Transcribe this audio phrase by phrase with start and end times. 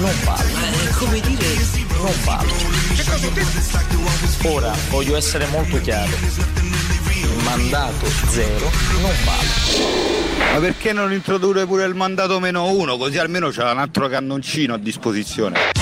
[0.00, 0.50] Non vale.
[0.96, 1.46] come dire,
[1.98, 2.50] non vale.
[4.44, 6.10] Ora voglio essere molto chiaro.
[7.06, 8.70] Il mandato zero
[9.02, 10.52] non vale.
[10.54, 12.96] Ma perché non introdurre pure il mandato meno uno?
[12.96, 15.79] Così almeno c'è un altro cannoncino a disposizione.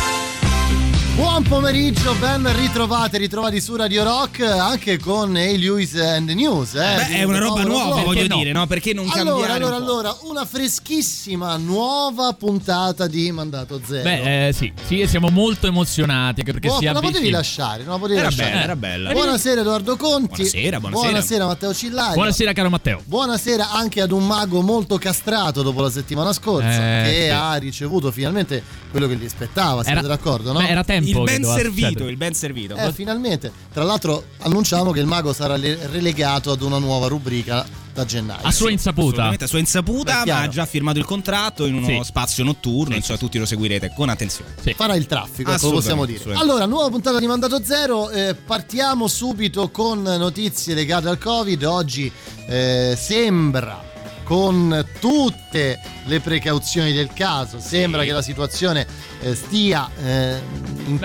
[1.18, 5.40] Buon pomeriggio, ben ritrovate, ritrovati su Radio Rock anche con A.
[5.40, 6.74] Lewis and News.
[6.76, 8.04] Eh, Beh, è una roba nuova, Flow.
[8.04, 8.36] voglio no?
[8.36, 8.66] dire, no?
[8.68, 9.90] Perché non Allora, cambiare allora, un po'?
[9.90, 14.02] allora, una freschissima nuova puntata di Mandato Zero.
[14.04, 17.98] Beh, eh, sì, sì, siamo molto emozionati perché Buona- si la potevi lasciare, non la
[17.98, 18.50] potevi Era lasciare.
[18.50, 19.12] bella, era bella.
[19.12, 20.26] Buonasera Edoardo Conti.
[20.36, 21.08] Buonasera, buonasera.
[21.10, 22.14] Buonasera Matteo Cillario.
[22.14, 23.02] Buonasera caro Matteo.
[23.04, 26.68] Buonasera anche ad un mago molto castrato dopo la settimana scorsa
[27.00, 27.28] Eh, che sì.
[27.30, 30.60] ha ricevuto finalmente quello che gli spettava, siete Era- d'accordo, no?
[30.60, 32.74] Beh, era tempo Il che ben servito, il ben servito.
[32.76, 33.50] Eh, finalmente.
[33.72, 38.46] Tra l'altro annunciamo che il mago sarà le- relegato ad una nuova rubrica da gennaio.
[38.46, 39.34] A sua insaputa.
[39.36, 42.00] A sua insaputa, Beh, ma ha già firmato il contratto in uno Sì.
[42.04, 44.54] spazio notturno, insomma tutti lo seguirete con attenzione.
[44.76, 46.34] farà il traffico, ecco, lo possiamo dire.
[46.34, 51.62] Allora, nuova puntata di Mandato Zero, eh, partiamo subito con notizie legate al Covid.
[51.64, 52.10] Oggi
[52.46, 53.87] eh, sembra
[54.28, 58.86] con tutte le precauzioni del caso, sembra che la situazione
[59.20, 60.38] eh, stia eh,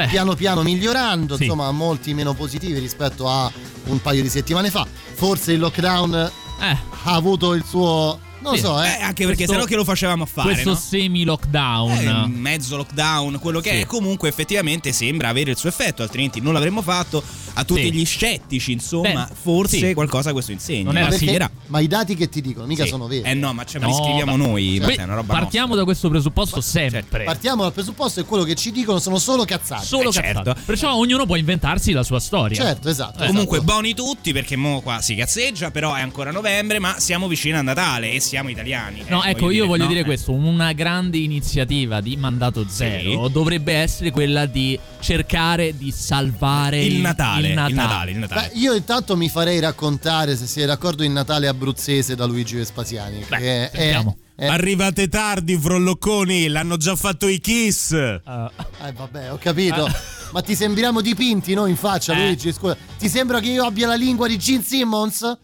[0.09, 1.43] piano piano migliorando, Sì.
[1.43, 3.49] insomma, molti meno positivi rispetto a
[3.85, 4.85] un paio di settimane fa.
[5.13, 8.63] Forse il lockdown Eh, ha avuto il suo non lo Sì.
[8.63, 9.01] so, Eh, eh.
[9.01, 10.75] anche perché questo- sennò che lo facevamo a fare, questo no?
[10.75, 11.91] semi-lockdown.
[11.91, 13.75] Eh, mezzo lockdown, quello che Sì.
[13.77, 17.23] è, comunque effettivamente sembra avere il suo effetto, altrimenti non l'avremmo fatto.
[17.55, 17.91] A tutti Sì.
[17.93, 19.93] gli scettici, insomma, Beh, forse sì.
[19.93, 20.85] qualcosa questo insegna.
[20.85, 22.89] Non era Ma, perché- ma i dati che ti dicono mica Sì.
[22.89, 23.29] sono veri.
[23.29, 26.61] Eh no, ma ce No, li scriviamo ma- noi, è roba partiamo da questo presupposto
[26.61, 27.23] sempre.
[27.23, 29.85] Partiamo dal presupposto che quello che ci dicono sono solo cazzate.
[29.85, 30.39] Solo Eh, certo.
[30.41, 30.61] cazzate.
[30.65, 32.57] Perciò ognuno può inventarsi la sua storia.
[32.57, 33.11] Certo, esatto.
[33.19, 33.27] nostra.
[33.27, 33.71] Comunque, esatto.
[33.71, 37.61] buoni tutti perché mo qua si cazzeggia, però è ancora novembre, ma siamo vicini a
[37.61, 39.03] Natale e siamo italiani.
[39.09, 39.89] No, Eh, ecco, io voglio no?
[39.89, 40.05] dire Eh.
[40.05, 46.95] questo, una grande iniziativa di mandato zero dovrebbe essere quella di cercare di salvare Il
[46.95, 47.69] Natale, il Natale.
[47.69, 48.49] il Natale, il Natale.
[48.51, 53.23] Beh, io intanto mi farei raccontare, se siete d'accordo, il Natale abruzzese da Luigi Vespasiani.
[53.27, 54.03] Beh, che è,
[54.35, 57.91] è- Arrivate tardi, frollocconi, l'hanno già fatto i Kiss.
[57.91, 59.87] Eh, eh, vabbè, ho capito.
[60.31, 62.17] Ma ti sembriamo dipinti noi in faccia, Eh.
[62.25, 62.51] Luigi?
[62.51, 65.37] Scusa, ti sembra che io abbia la lingua di Gene Simmons?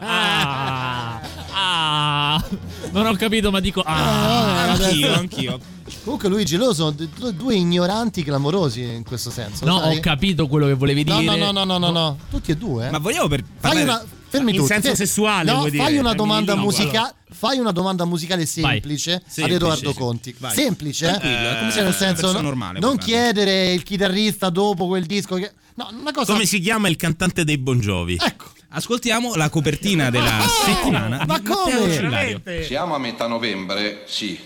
[0.00, 1.20] Ah,
[1.52, 2.44] ah,
[2.92, 4.72] non ho capito, ma dico ah.
[4.72, 5.58] Anch'io, anch'io.
[6.02, 9.64] Comunque, Luigi, loro sono due, ignoranti clamorosi in questo senso.
[9.64, 9.96] No, sai?
[9.96, 11.36] ho capito quello che volevi No, dire.
[11.36, 12.18] no, no, no, no, no, no.
[12.30, 12.86] Tutti e due.
[12.86, 12.90] eh.
[12.90, 14.04] Ma vogliamo per Fai parlare- una.
[14.28, 14.72] Fermi In tutti.
[14.72, 15.84] senso sessuale, no, vuoi dire?
[15.84, 17.14] fai una domanda musicale.
[17.30, 19.96] Fai una domanda musicale semplice ad Semplice, Edoardo sì.
[19.98, 20.34] Conti.
[20.38, 20.52] Vai.
[20.54, 21.10] Semplice, eh?
[21.10, 25.36] Tranquillo, come nel se- senso, persona no- normale, non chiedere il chitarrista dopo quel disco.
[25.36, 25.52] Che...
[25.76, 26.32] No, una cosa.
[26.32, 28.18] Come si chiama il cantante dei Bon Jovi?
[28.18, 28.46] Ecco.
[28.68, 31.24] Ascoltiamo la copertina della settimana.
[31.26, 32.64] Ma di Matteo come?
[32.64, 34.04] Siamo a metà novembre?
[34.06, 34.38] Sì.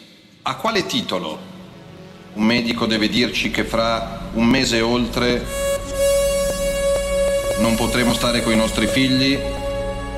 [0.42, 1.38] A quale titolo?
[2.34, 5.44] Un medico deve dirci che fra un mese e oltre
[7.58, 9.38] non potremo stare con i nostri figli,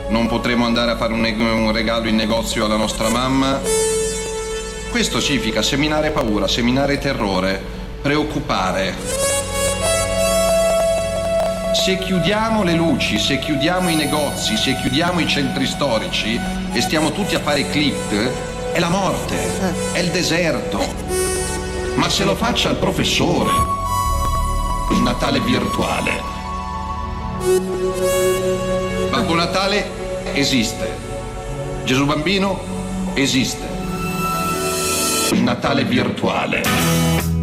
[0.09, 3.61] non potremo andare a fare un regalo in negozio alla nostra mamma.
[4.91, 7.63] Questo significa seminare paura, seminare terrore,
[8.01, 9.42] preoccupare.
[11.73, 16.39] Se chiudiamo le luci, se chiudiamo i negozi, se chiudiamo i centri storici
[16.73, 18.13] e stiamo tutti a fare clip,
[18.73, 19.37] è la morte,
[19.93, 20.79] è il deserto.
[21.95, 23.51] Ma se lo faccia il professore,
[24.91, 26.23] il Natale virtuale.
[29.11, 29.91] Babbo Natale
[30.35, 30.97] esiste.
[31.85, 32.61] Gesù Bambino
[33.15, 33.67] esiste.
[35.33, 37.42] Il Natale virtuale.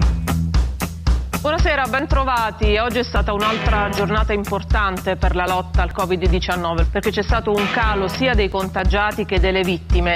[1.42, 2.78] Buonasera, bentrovati.
[2.78, 7.66] Oggi è stata un'altra giornata importante per la lotta al Covid-19 perché c'è stato un
[7.72, 10.16] calo sia dei contagiati che delle vittime.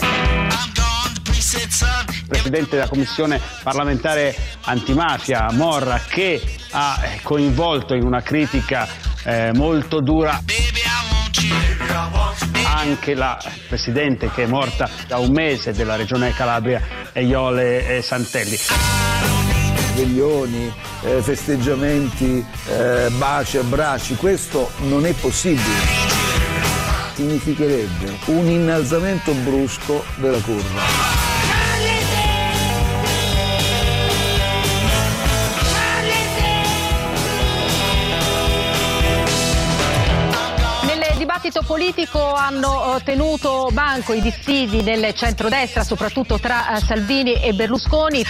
[2.27, 6.41] Presidente della Commissione parlamentare antimafia Morra che
[6.71, 8.85] ha coinvolto in una critica
[9.23, 10.41] eh, molto dura
[12.65, 16.81] anche la Presidente che è morta da un mese della Regione Calabria,
[17.13, 19.42] Iole eh, Santelli
[19.93, 20.73] sveglioni,
[21.03, 26.11] eh, festeggiamenti, eh, baci, abbracci, questo non è possibile.
[27.13, 31.21] Significherebbe un innalzamento brusco della curva.
[41.43, 47.53] dibattito politico hanno eh, tenuto banco i dissidi del centrodestra, soprattutto tra eh, Salvini e
[47.53, 48.23] Berlusconi.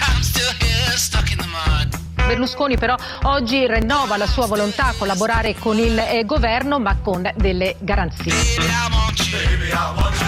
[2.26, 7.30] Berlusconi però oggi rinnova la sua volontà a collaborare con il eh, governo ma con
[7.36, 8.32] delle garanzie.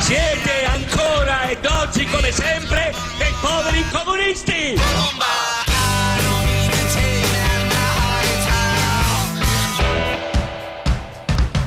[0.01, 4.75] Siete ancora ed oggi come sempre dei poveri comunisti!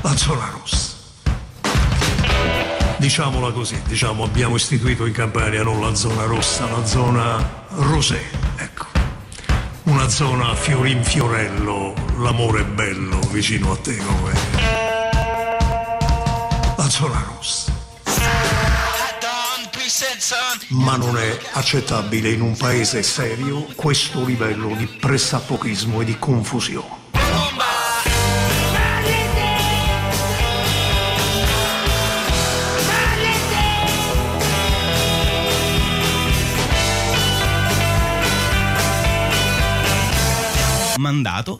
[0.01, 0.97] La zona rossa.
[2.97, 8.21] Diciamola così, diciamo abbiamo istituito in Campania non la zona rossa, la zona rosé,
[8.57, 8.88] ecco.
[9.89, 14.33] Una zona fiorin fiorello, l'amore bello vicino a te come.
[16.77, 17.73] La zona rossa.
[20.69, 26.98] Ma non è accettabile in un paese serio questo livello di pressapochismo e di confusione.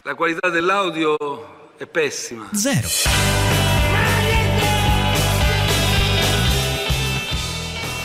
[0.04, 1.18] La qualità dell'audio
[1.78, 2.50] è pessima.
[2.54, 3.69] zero.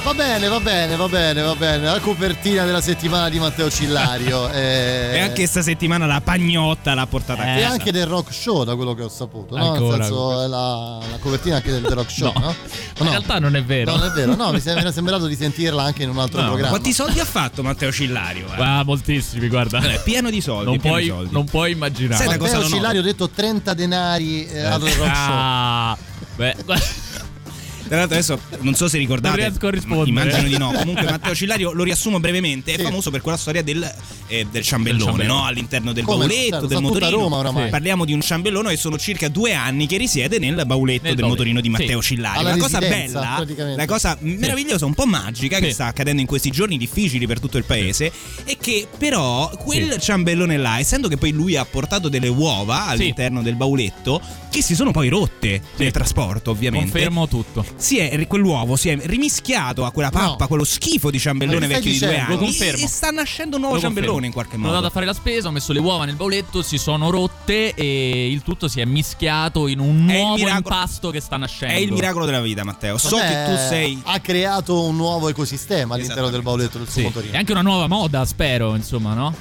[0.05, 1.85] Va bene, va bene, va bene, va bene.
[1.87, 4.51] La copertina della settimana di Matteo Cillario.
[4.53, 7.73] eh, E anche sta settimana la pagnotta l'ha portata a E casa.
[7.73, 9.57] anche del rock show, da quello che ho saputo.
[9.57, 9.73] No?
[9.73, 12.55] Nel senso, è la, la copertina anche del The rock show, no?
[12.99, 13.93] In realtà non è vero.
[13.93, 16.47] No, non è vero, no, mi era sembrato di sentirla anche in un altro No,
[16.49, 16.69] programma.
[16.69, 18.47] Quanti soldi ha fatto Matteo Cillario?
[18.55, 18.63] eh?
[18.63, 19.81] Ah, moltissimi, guarda.
[19.81, 20.67] È pieno di soldi.
[20.67, 21.33] Non pieno puoi, di soldi.
[21.33, 22.17] non puoi immaginare.
[22.23, 25.07] Sai da Matteo cosa Cillario ha detto 30 denari eh, al rock show.
[25.09, 25.97] Ah,
[26.37, 26.57] beh,
[27.87, 29.53] Tra l'altro adesso non so se ricordate,
[30.05, 30.73] immagino di no.
[30.73, 32.83] Comunque Matteo Cillario lo riassumo brevemente, è Sì.
[32.83, 33.83] famoso per quella storia del,
[34.27, 35.45] eh, del ciambellone, Del no?
[35.45, 36.27] all'interno del Come?
[36.27, 37.23] bauletto, Certo, del sta tutta motorino.
[37.23, 37.71] Roma oramai.
[37.71, 41.25] Parliamo di un ciambellone e sono circa due anni che risiede nel bauletto Nel del
[41.27, 42.15] motorino di bauletto, Matteo sì.
[42.15, 42.41] Cillario.
[42.41, 43.47] Alla la cosa bella,
[43.77, 47.59] la cosa meravigliosa, un po' magica che sta accadendo in questi giorni difficili per tutto
[47.59, 48.11] il paese
[48.45, 53.43] è che però quel ciambellone là, essendo che poi lui ha portato delle uova all'interno
[53.43, 54.21] del bauletto,
[54.51, 56.91] che si sono poi rotte nel trasporto ovviamente.
[56.91, 57.65] confermo tutto.
[57.77, 60.47] Si è, quell'uovo si è rimischiato a quella pappa, No.
[60.47, 62.25] quello schifo di ciambellone vecchio di due dicendo?
[62.25, 62.85] anni Lo confermo.
[62.85, 64.27] e sta nascendo un nuovo Lo ciambellone confermo.
[64.27, 64.77] in qualche Sono modo.
[64.77, 68.31] andato a fare la spesa, ho messo le uova nel bauletto, si sono rotte e
[68.31, 71.75] il tutto si è mischiato in un È nuovo miracolo- impasto che sta nascendo.
[71.75, 72.97] È il miracolo della vita, Matteo.
[72.97, 77.01] So Vabbè, che tu sei Ha creato un nuovo ecosistema all'interno del bauletto del suo
[77.01, 77.07] Sì.
[77.07, 77.35] motorino.
[77.35, 79.35] E anche una nuova moda, spero, insomma, no?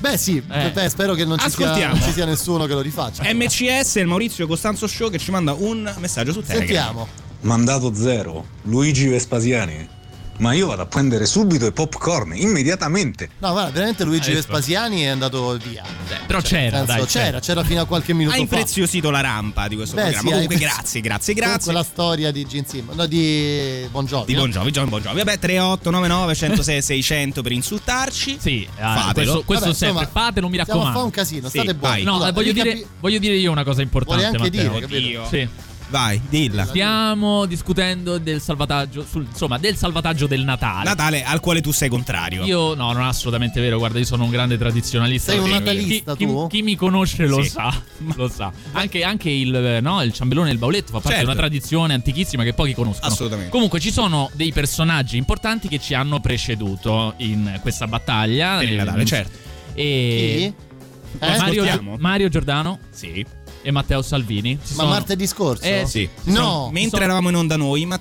[0.00, 0.70] Beh, sì, Eh.
[0.70, 3.22] beh, spero che non ci, sia, non ci sia nessuno che lo rifaccia.
[3.32, 6.66] MCS, il Maurizio Costanzo Show che ci manda un messaggio su Telegram.
[6.66, 7.08] Sentiamo.
[7.44, 9.92] Mandato zero, Luigi Vespasiani.
[10.36, 13.28] Ma io vado a prendere subito i popcorn, immediatamente.
[13.38, 14.50] No, guarda, veramente Luigi Hai visto?
[14.50, 15.84] Vespasiani è andato via.
[16.26, 17.40] però Cioè, c'era, senso, dai, c'era, c'era.
[17.40, 18.42] c'era fino a qualche minuto Ha fa.
[18.42, 20.26] impreziosito la rampa di questo Beh, programma.
[20.28, 21.72] sì, Comunque, grazie, grazie, Comunque grazie.
[21.72, 24.24] la storia di Gene Simmons, no, di Jovi.
[24.26, 24.40] Di no?
[24.40, 25.18] Bon Jovi, John Bon Jovi.
[25.18, 28.36] Vabbè, 3899 106 600 per insultarci.
[28.40, 29.12] Sì, ah, fatelo.
[29.12, 30.92] questo, questo Vabbè, sempre insomma, fatelo, mi Stiamo a raccomando.
[30.98, 32.02] fare un casino, Sì, state buoni.
[32.02, 34.30] No, eh, voglio, dire, capi- voglio dire io una cosa importante.
[34.30, 34.68] Vuole anche Matteo.
[34.70, 35.26] dire, capito?
[35.28, 35.48] Sì.
[35.88, 36.64] Vai, dilla.
[36.64, 40.84] Stiamo discutendo del salvataggio, sul- insomma, del salvataggio del Natale.
[40.88, 42.44] Natale al quale tu sei contrario.
[42.44, 43.78] Io no, non è assolutamente vero.
[43.78, 45.32] Guarda, io sono un grande tradizionalista.
[45.32, 46.46] Sei un natalista, chi, tu?
[46.48, 47.50] Chi, chi mi conosce lo Sì.
[47.50, 47.72] sa,
[48.16, 48.50] lo sa.
[48.72, 51.24] Anche, anche il, no, il ciambellone del bauletto fa parte Certo.
[51.26, 53.12] di una tradizione antichissima che pochi conoscono.
[53.12, 53.50] Assolutamente.
[53.50, 58.58] Comunque ci sono dei personaggi importanti che ci hanno preceduto in questa battaglia.
[58.58, 59.38] Per il Eh, Natale, certo.
[59.74, 60.62] E Chi?
[61.24, 61.36] Eh?
[61.38, 61.96] Mario.
[61.98, 63.24] Mario Giordano Sì.
[63.64, 64.58] E Matteo Salvini.
[64.64, 65.64] Ci Ma sono- martedì scorso?
[65.64, 66.08] Eh, Sì.
[66.24, 66.68] No.
[66.70, 67.98] Mentre sono- eravamo in onda noi, ma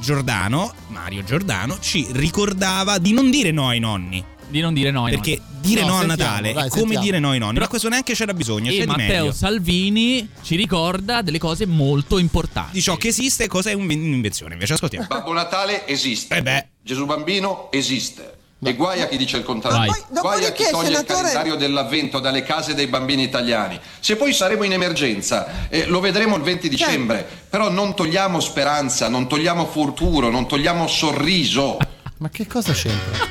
[0.00, 4.24] Giordano, Mario Giordano, ci ricordava di non dire no ai nonni.
[4.50, 5.04] di non dire no.
[5.04, 5.60] ai Perché nonni.
[5.60, 7.04] dire No, no, a sentiamo, Natale dai, è come sentiamo.
[7.04, 7.52] dire no ai nonni.
[7.52, 8.70] Però- ma questo neanche c'era bisogno.
[8.70, 9.32] E c'è di Matteo meglio.
[9.32, 12.72] Salvini ci ricorda delle cose molto importanti.
[12.72, 14.54] Di ciò che esiste e cosa è un- un'invenzione.
[14.54, 15.06] Invece ascoltiamo.
[15.06, 16.34] Babbo Natale esiste.
[16.36, 16.66] Eh beh.
[16.82, 18.38] Gesù Bambino esiste.
[18.62, 19.90] E guai a chi dice il contrario.
[19.90, 23.80] Poi, Guai a chi toglie il senatore- calendario dell'avvento dalle case dei bambini italiani.
[24.00, 27.26] Se poi saremo in emergenza, eh, lo vedremo il 20 dicembre.
[27.48, 31.78] Però non togliamo speranza, non togliamo futuro, non togliamo sorriso.
[32.18, 33.26] Ma che cosa c'entra?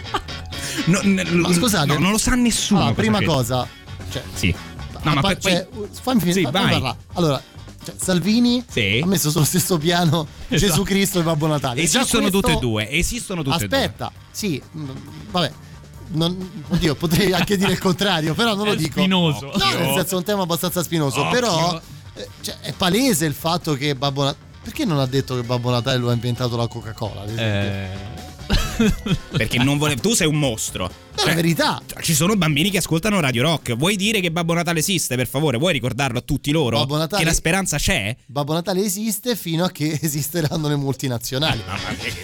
[0.85, 1.85] No, n- Ma scusate.
[1.85, 2.79] no, non lo sa nessuno.
[2.79, 3.25] Allora, cosa prima c'è.
[3.25, 3.67] cosa.
[4.11, 4.55] Cioè, Sì.
[5.01, 5.67] No, ma pa- poi- cioè,
[6.01, 6.39] fammi finire.
[6.39, 6.51] Sì, vai.
[6.71, 6.97] parlare.
[7.13, 7.41] Allora,
[7.89, 8.99] cioè, Salvini Sì.
[9.03, 10.71] ha messo sullo stesso piano Esatto.
[10.71, 11.81] Gesù Cristo e Babbo Natale.
[11.81, 12.89] Esistono questo- tutte e due.
[12.89, 13.77] Esistono tutte e due.
[13.77, 14.89] Aspetta, sì, mm,
[15.31, 15.51] vabbè.
[16.11, 18.99] Non, oddio, potrei anche dire il contrario, però non lo È dico.
[18.99, 19.51] spinoso.
[19.55, 21.19] No, nel senso è un tema abbastanza spinoso.
[21.19, 21.31] Occhio.
[21.31, 21.81] Però
[22.15, 24.47] eh, cioè, è palese il fatto che Babbo Natale.
[24.63, 27.21] Perché non ha detto che Babbo Natale lo ha inventato la Coca-Cola?
[27.21, 27.43] ad esempio?
[27.69, 28.28] Eh,
[29.31, 30.01] Perché non volevo.
[30.01, 30.89] Tu sei un mostro.
[31.15, 31.81] È la verità.
[32.01, 33.75] Ci sono bambini che ascoltano Radio Rock.
[33.75, 35.57] Vuoi dire che Babbo Natale esiste, per favore?
[35.57, 36.77] Vuoi ricordarlo a tutti loro?
[36.77, 38.15] Babbo Natale- Che la speranza c'è?
[38.25, 41.61] Babbo Natale esiste fino a che esisteranno le multinazionali.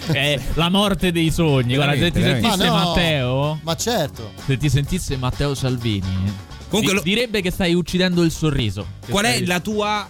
[0.07, 1.75] È la morte dei sogni.
[1.75, 3.59] Guarda, se ti sentisse Ma no, Matteo.
[3.63, 4.31] Ma certo.
[4.45, 6.33] Se ti sentisse Matteo Salvini.
[6.69, 8.85] Comunque direbbe che stai uccidendo il sorriso.
[9.09, 10.07] Qual è la tua.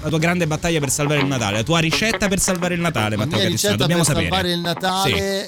[0.00, 3.16] La tua grande battaglia per salvare il Natale, la tua ricetta per salvare il Natale,
[3.16, 4.28] Matteo ricetta dobbiamo per sapere.
[4.28, 5.44] salvare il Natale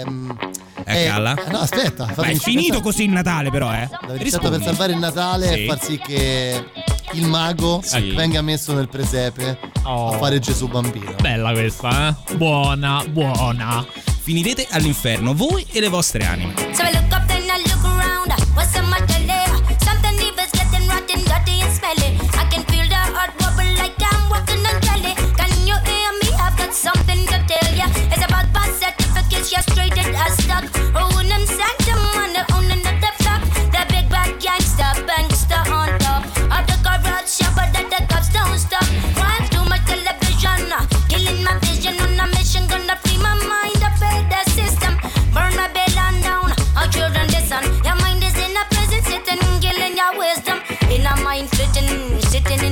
[0.00, 0.36] ehm,
[0.84, 1.34] È a galla?
[1.50, 2.06] No, aspetta.
[2.16, 2.80] Ma è finito pensare.
[2.82, 3.88] così il Natale, però, eh?
[3.90, 4.56] La ricetta Rispondi.
[4.56, 5.62] per salvare il Natale Sì.
[5.62, 6.64] è far sì che
[7.12, 8.10] il mago Sì.
[8.12, 10.14] venga messo nel presepe Oh.
[10.14, 11.14] a fare Gesù bambino.
[11.20, 12.34] Bella questa, eh?
[12.36, 13.84] Buona, buona.
[14.22, 16.54] Finirete all'inferno, voi e le vostre anime.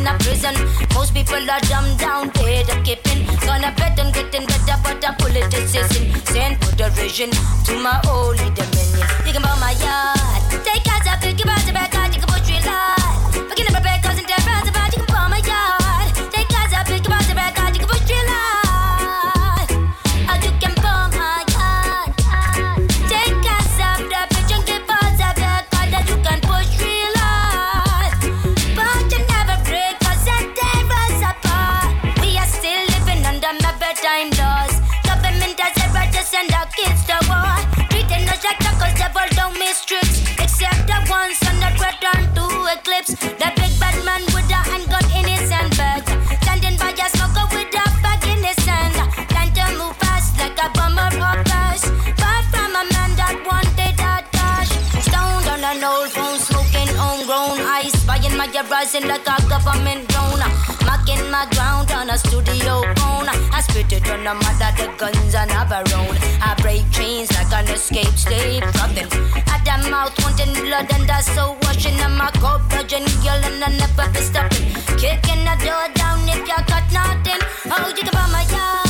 [0.08, 0.54] A prison.
[0.94, 3.26] Most people are dumbed down, dead of keeping.
[3.46, 6.06] Gonna bet them getting better, but I'm politicizing.
[6.28, 9.08] Send for derision to my holy dominion.
[9.24, 10.17] Can buy my yard.
[43.10, 43.38] Eclipse.
[43.38, 46.04] The big bad man with a handgun in his handbag.
[46.42, 48.94] Standing by a smoker with a bag in his hand.
[49.28, 51.84] Plan to move fast like a bomber or bus.
[52.18, 54.70] Far from a man that wanted that cash.
[55.02, 58.04] Stoned on an old phone, smoking homegrown ice.
[58.04, 60.77] Buying my rising like a government drone.
[61.08, 63.28] Marking my ground on a studio phone.
[63.28, 66.18] I spit it on the mother, the guns have a round.
[66.42, 69.08] I break chains like an escaped slave from them.
[69.48, 73.64] At the mouth wanting blood and I so washing on my cup, virgin girl and
[73.64, 74.68] I never be stopping.
[75.00, 77.40] Kicking the door down if you got nothing.
[77.72, 78.87] Oh, you can buy my yard.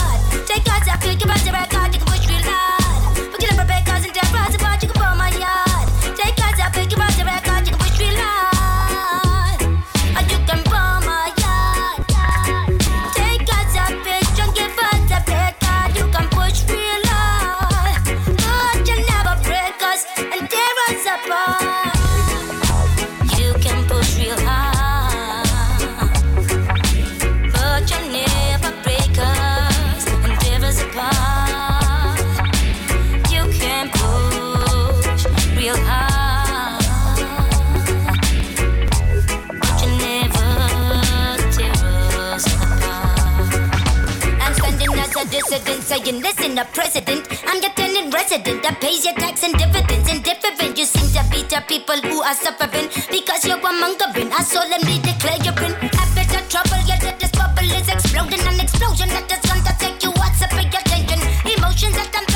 [46.17, 47.29] Listen, the president.
[47.45, 50.09] I'm your tenant resident that pays your tax and dividends.
[50.09, 54.33] Indifferent, you seem to be the people who are suffering because you're a mongering.
[54.33, 56.81] I solemnly declare you're in a bit of trouble.
[56.89, 60.35] That this bubble is exploding, an explosion that is to take you out.
[60.35, 61.21] So pay attention.
[61.45, 62.28] Emotions that I'm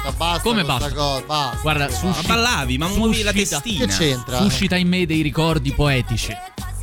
[0.00, 0.92] comunista, basta Come basta?
[0.92, 1.58] cosa, basta.
[1.62, 2.00] Guarda, basta.
[2.06, 3.86] suscita- Ma ballavi, ma muovi la suscita- testina.
[3.86, 4.36] Che c'entra?
[4.38, 6.32] Suscita in me dei ricordi poetici.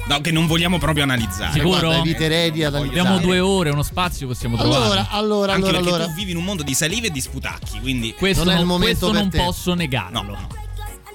[0.07, 1.51] No, che non vogliamo proprio analizzare.
[1.51, 1.79] Sicuro?
[1.79, 2.99] Guarda, eviterei di analizzare.
[3.01, 4.81] Abbiamo due ore, uno spazio possiamo trovare.
[4.85, 6.09] Allora, allora, Anche allora, perché allora.
[6.11, 8.61] tu vivi in un mondo di salive e di sputacchi, quindi questo non è non,
[8.63, 9.37] il momento questo per non te.
[9.37, 10.37] posso negarlo.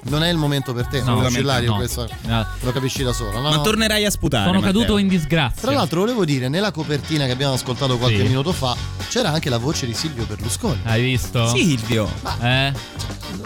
[0.04, 1.76] Non è il momento per te, No, no, Cillario, no.
[1.76, 2.44] questo No.
[2.61, 3.40] lo capisci da solo.
[3.40, 3.50] no?
[3.50, 4.47] Ma tornerai a sputare.
[4.47, 4.73] Sono Matteo.
[4.80, 5.62] caduto in disgrazia.
[5.62, 8.26] Tra l'altro volevo dire, nella copertina che abbiamo ascoltato qualche Sì.
[8.26, 8.76] minuto fa,
[9.09, 10.80] c'era anche la voce di Silvio Berlusconi.
[10.85, 11.47] Hai visto?
[11.49, 12.11] Silvio.
[12.40, 12.73] Eh?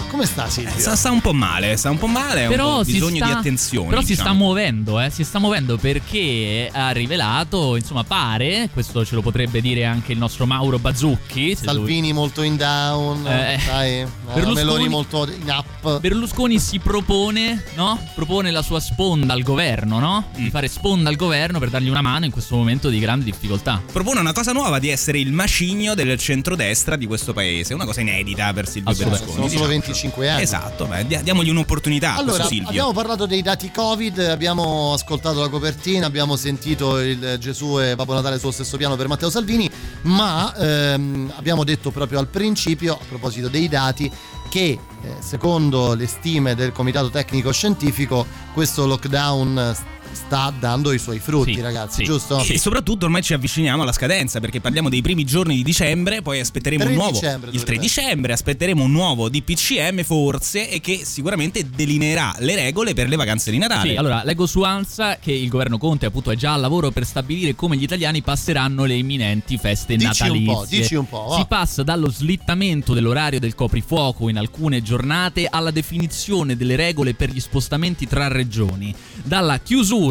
[0.08, 0.74] Come sta Silvio?
[0.76, 3.16] Eh, sta, sta un po' male, sta un po' male, ha un Però si bisogno
[3.16, 3.88] sta, di attenzione.
[3.88, 4.28] Però si diciamo.
[4.28, 9.60] sta muovendo, eh, si sta muovendo perché ha rivelato, insomma, pare, questo ce lo potrebbe
[9.60, 11.54] dire anche il nostro Mauro Bazzucchi.
[11.54, 16.00] Salvini molto in down, Eh, sai, eh, Berlusconi- Meloni molto in up.
[16.00, 17.98] Berlusconi si propone, no?
[18.14, 20.26] Propone la sua sponda al governo, no?
[20.38, 20.44] Mm.
[20.44, 23.82] Di fare sponda al governo per dargli una mano in questo momento di grande difficoltà.
[23.92, 28.00] Propone una cosa nuova di essere il macigno del centrodestra di questo paese, una cosa
[28.00, 28.94] inedita per Silvio.
[28.94, 29.32] Berlusconi.
[29.32, 29.66] Sono solo diciamo.
[29.66, 30.42] 25 anni.
[30.42, 32.68] Esatto, beh, dia- diamogli un'opportunità a Allora, questo Silvio.
[32.68, 38.14] abbiamo parlato dei dati Covid, abbiamo ascoltato la copertina, abbiamo sentito il Gesù e Babbo
[38.14, 39.68] Natale sullo stesso piano per Matteo Salvini,
[40.02, 44.10] ma ehm, abbiamo detto proprio al principio, a proposito dei dati,
[44.48, 50.98] che eh, secondo le stime del Comitato Tecnico Scientifico questo lockdown eh, sta dando i
[50.98, 52.42] suoi frutti, ragazzi, giusto?
[52.42, 56.40] E soprattutto ormai ci avviciniamo alla scadenza perché parliamo dei primi giorni di dicembre, poi
[56.40, 60.80] aspetteremo 3 un nuovo dicembre il 3 dovrebbe dicembre, aspetteremo un nuovo DPCM forse e
[60.80, 63.90] che sicuramente delineerà le regole per le vacanze di Natale.
[63.90, 67.04] Sì, allora leggo su ANSA che il governo Conte appunto è già al lavoro per
[67.04, 70.54] stabilire come gli italiani passeranno le imminenti feste Dici un natalizie.
[70.54, 71.36] po', dici un po', va.
[71.36, 77.30] Si passa dallo slittamento dell'orario del coprifuoco in alcune giornate alla definizione delle regole per
[77.30, 80.05] gli spostamenti tra regioni, dalla chiusura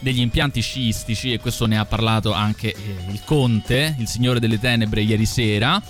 [0.00, 4.58] degli impianti sciistici e questo ne ha parlato anche eh, il Conte, il signore delle
[4.58, 5.82] tenebre ieri sera.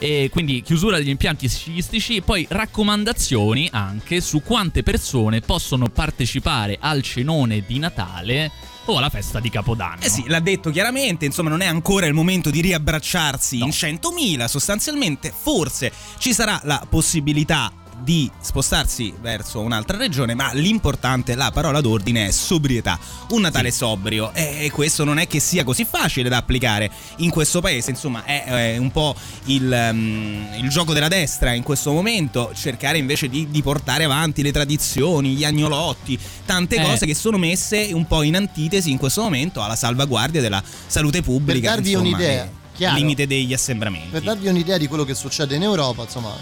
[0.00, 6.78] E quindi chiusura degli impianti sciistici e poi raccomandazioni anche su quante persone possono partecipare
[6.80, 8.50] al cenone di Natale
[8.84, 10.02] o alla festa di Capodanno.
[10.02, 14.44] Eh sì, l'ha detto chiaramente, insomma non è ancora il momento di riabbracciarsi in 100.000,
[14.46, 21.80] sostanzialmente forse ci sarà la possibilità di spostarsi verso un'altra regione, ma l'importante, la parola
[21.80, 22.98] d'ordine è sobrietà,
[23.30, 27.60] un Natale sobrio e questo non è che sia così facile da applicare in questo
[27.60, 29.14] paese, insomma è, è un po'
[29.46, 34.42] il, um, il gioco della destra in questo momento, cercare invece di, di portare avanti
[34.42, 36.82] le tradizioni, gli agnolotti, tante Eh.
[36.82, 41.22] cose che sono messe un po' in antitesi in questo momento alla salvaguardia della salute
[41.22, 41.70] pubblica.
[41.70, 42.48] darvi insomma, un'idea,
[42.78, 42.96] chiaro.
[42.96, 44.08] limite degli assembramenti.
[44.08, 46.32] Per darvi un'idea di quello che succede in Europa, insomma,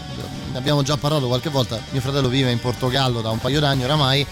[0.53, 1.81] ne abbiamo già parlato qualche volta.
[1.91, 4.25] Mio fratello vive in Portogallo da un paio d'anni oramai.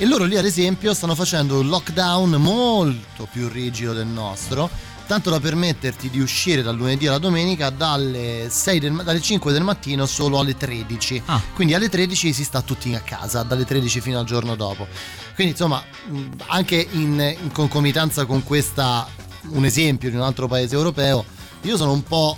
[0.00, 4.70] E loro lì, ad esempio, stanno facendo un lockdown molto più rigido del nostro.
[5.08, 9.62] Tanto da permetterti di uscire dal lunedì alla domenica dalle, 6 del- dalle 5 del
[9.62, 11.22] mattino solo alle 13.
[11.24, 11.40] Ah.
[11.54, 14.86] Quindi alle 13 si sta tutti a casa, dalle 13 fino al giorno dopo.
[15.34, 15.82] Quindi insomma,
[16.48, 19.08] anche in, in concomitanza con questa,
[19.48, 21.24] un esempio di un altro paese europeo,
[21.62, 22.36] io sono un po'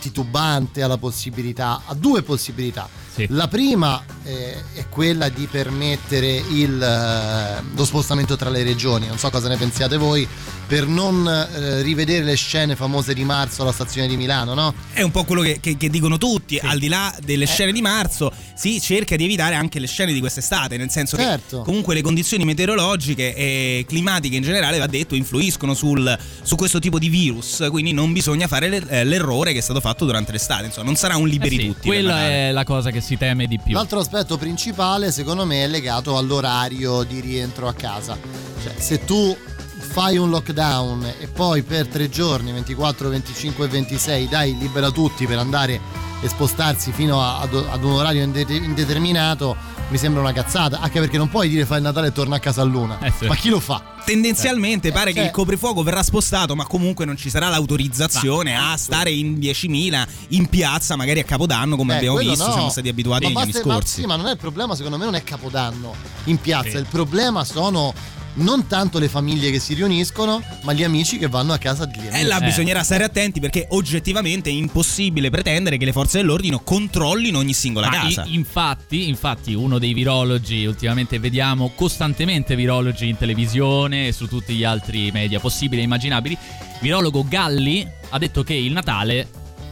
[0.00, 2.88] titubante alla possibilità, a due possibilità.
[3.30, 9.18] La prima eh, è quella di permettere il, eh, lo spostamento tra le regioni, non
[9.18, 10.26] so cosa ne pensiate voi,
[10.66, 14.74] per non eh, rivedere le scene famose di marzo alla stazione di Milano, no?
[14.92, 17.20] È un po' quello che, che- che dicono tutti, al di là Eh.
[17.24, 21.16] delle scene di marzo, si cerca di evitare anche le scene di quest'estate, nel senso
[21.16, 21.58] Certo.
[21.58, 26.78] che comunque le condizioni meteorologiche e climatiche in generale, va detto, influiscono sul- su questo
[26.78, 30.66] tipo di virus, quindi non bisogna fare eh, l'errore che è stato fatto durante l'estate,
[30.66, 31.86] insomma, non sarà un liberi Eh sì, tutti.
[31.88, 33.72] Quella è la cosa che si teme di più.
[33.72, 38.18] L'altro aspetto principale, secondo me, è legato all'orario di rientro a casa.
[38.62, 39.34] Cioè, se tu
[39.78, 45.26] fai un lockdown e poi per tre giorni, 24, 25 e 26, dai libera tutti
[45.26, 45.80] per andare
[46.20, 49.56] e spostarsi fino ad, un orario indete- indeterminato,
[49.88, 50.80] mi sembra una cazzata.
[50.80, 52.98] Anche perché non puoi dire fai il Natale e torna a casa a luna.
[53.00, 53.26] Eh sì.
[53.26, 53.82] Ma chi lo fa?
[54.04, 58.56] Tendenzialmente Eh, pare che cioè- il coprifuoco verrà spostato, ma comunque non ci sarà l'autorizzazione
[58.56, 62.52] a stare in 10.000 in piazza, magari a Capodanno, come Eh, abbiamo visto, no.
[62.52, 64.00] siamo stati abituati Ma negli anni basta- ma- scorsi.
[64.00, 66.70] sì, ma non è il problema, secondo me, non è Capodanno in piazza.
[66.70, 66.76] Sì.
[66.76, 67.92] Il problema sono
[68.38, 72.06] non tanto le famiglie che si riuniscono, ma gli amici che vanno a casa degli
[72.06, 72.16] amici.
[72.20, 77.38] E là bisognerà stare attenti perché oggettivamente è impossibile pretendere che le forze dell'ordine controllino
[77.38, 78.24] ogni singola Ma casa.
[78.26, 84.54] i- infatti, infatti, uno dei virologi, ultimamente vediamo costantemente virologi in televisione e su tutti
[84.54, 86.36] gli altri media possibili e immaginabili.
[86.80, 89.28] Virologo Galli ha detto che il Natale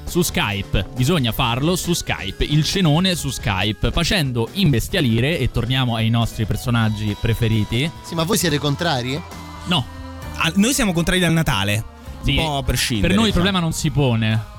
[0.07, 6.09] su Skype, bisogna farlo su Skype, il cenone su Skype, facendo imbestialire, e torniamo ai
[6.11, 7.91] nostri personaggi preferiti.
[8.03, 9.21] Sì, ma voi siete contrari?
[9.67, 9.85] No.
[10.37, 11.85] Ah, noi siamo contrari al Natale.
[12.23, 13.09] Sì, un po' a prescindere.
[13.09, 13.45] Per noi il diciamo.
[13.45, 14.55] problema non si pone.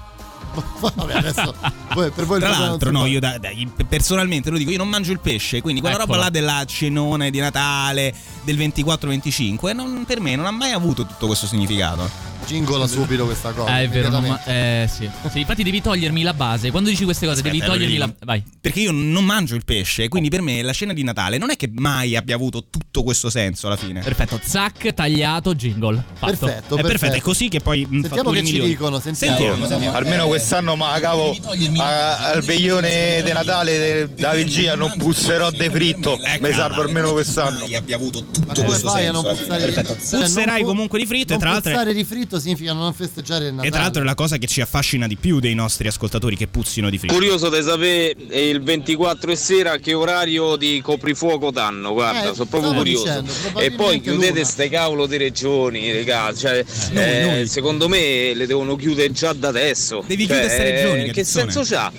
[0.80, 1.54] Vabbè, adesso
[1.94, 3.50] voi- per voi il Tra l'altro, no, io da- da-
[3.88, 6.14] personalmente lo dico, io non mangio il pesce, quindi quella Eccolo.
[6.14, 11.06] roba là della cenone di Natale del 24-25, non- per me non ha mai avuto
[11.06, 12.10] tutto questo significato.
[12.48, 13.72] Jingola subito questa cosa.
[13.72, 15.08] Ah, è vero, ma- eh, sì.
[15.30, 16.72] Sì, infatti devi togliermi la base.
[16.72, 18.26] Quando dici queste cose, devi Aspetta, togliermi allora la.
[18.26, 18.44] Vai.
[18.62, 21.58] Perché io non mangio il pesce, quindi per me la cena di Natale non è
[21.58, 24.02] che mai abbia avuto tutto questo senso alla fine.
[24.02, 26.02] Perfetto, zac, tagliato, jingle.
[26.14, 26.38] Fatto.
[26.46, 28.70] Perfetto, È perfetto, è così che poi Sentiamo che ci milioni.
[28.70, 29.36] dicono, sentiamo.
[29.38, 29.96] Sentiamo, sentiamo.
[29.98, 31.36] Almeno quest'anno ma cavo
[31.78, 36.18] a- al veglione di Natale de- da vigilia non pusserò de fritto.
[36.40, 37.66] Mi salvo almeno quest'anno.
[37.76, 38.94] abbia avuto di fritto?
[38.94, 43.45] Cioè, Puzzerai pu- comunque di fritto e tra l'altro puzzare di fritto significa non festeggiare
[43.47, 43.67] il Natale.
[43.67, 46.47] E tra l'altro è la cosa che ci affascina di più dei nostri ascoltatori che
[46.47, 47.13] puzzino di fritto.
[47.13, 52.32] Curioso di sapere eh, il 24 e sera a che orario di coprifuoco danno, guarda,
[52.32, 53.04] Eh, sono proprio curioso.
[53.04, 54.45] dicendo, e poi chiudete l'una.
[54.45, 57.47] ste cavolo di regioni, raga, cioè, noi, eh, noi.
[57.47, 60.04] secondo me le devono chiudere già da adesso.
[60.06, 61.52] Devi Cioè, chiudere ste regioni, eh, Che Capezzone.
[61.52, 61.91] senso c'ha?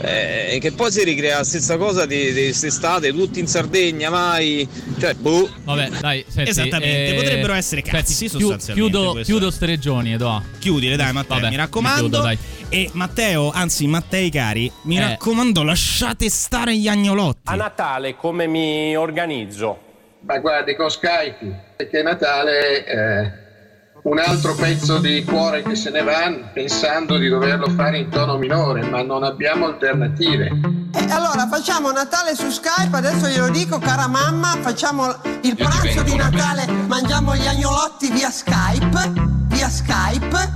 [0.00, 4.68] Eh, che poi si ricrea la stessa cosa di, di quest'estate, tutti in Sardegna, mai.
[4.98, 5.48] Cioè, boh.
[5.64, 10.12] Vabbè, dai, senti, Esattamente, eh, potrebbero essere cazzi, senti, sostanzialmente, Chiudo, questo chiudo ste regioni,
[10.12, 10.42] Edoa.
[10.58, 12.02] Chiudile, dai, Matteo, Vabbè, mi raccomando.
[12.02, 12.38] mi chiudo, dai.
[12.68, 15.00] E Matteo, anzi, Mattei cari, mi Eh.
[15.00, 17.42] raccomando, lasciate stare gli agnolotti.
[17.44, 19.78] A Natale come mi organizzo?
[20.20, 23.32] Ma guardi, con Skype, perché Natale è
[24.06, 28.38] un altro pezzo di cuore che se ne va pensando di doverlo fare in tono
[28.38, 30.50] minore, ma non abbiamo alternative.
[30.92, 36.14] E allora facciamo Natale su Skype, adesso glielo dico, cara mamma, facciamo il pranzo di
[36.14, 39.12] Natale, mangiamo gli agnolotti via Skype,
[39.48, 40.54] via Skype.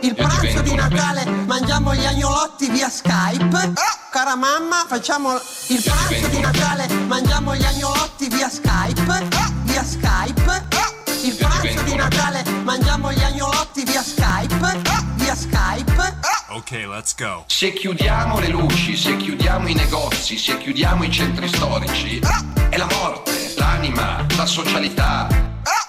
[0.00, 3.72] Il pranzo di Natale, mangiamo gli agnolotti via Skype.
[4.10, 5.34] Cara mamma, facciamo
[5.68, 9.28] il pranzo di Natale, mangiamo gli agnolotti via Skype,
[9.64, 11.05] via Skype.
[11.26, 14.80] Il pranzo di Natale, mangiamo gli agnolotti via Skype,
[15.16, 16.18] via Skype.
[16.50, 17.42] Ok, let's go.
[17.48, 22.20] Se chiudiamo le luci, se chiudiamo i negozi, se chiudiamo i centri storici,
[22.68, 25.26] è la morte, l'anima, la socialità,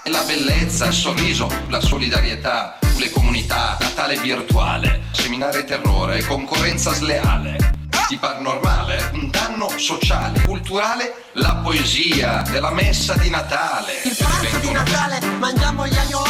[0.02, 7.76] è la bellezza, il sorriso, la solidarietà, le comunità, Natale virtuale, seminare terrore, concorrenza sleale.
[8.08, 14.00] Ti par normale, un danno sociale, culturale, la poesia della messa di Natale.
[14.06, 16.26] Il pranzo di Natale mangiamo gli agnolotti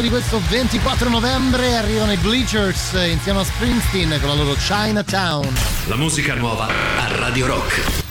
[0.00, 5.52] di questo 24 novembre arrivano i Bleachers insieme a Springsteen con la loro Chinatown.
[5.86, 8.09] La musica nuova a Radio Rock.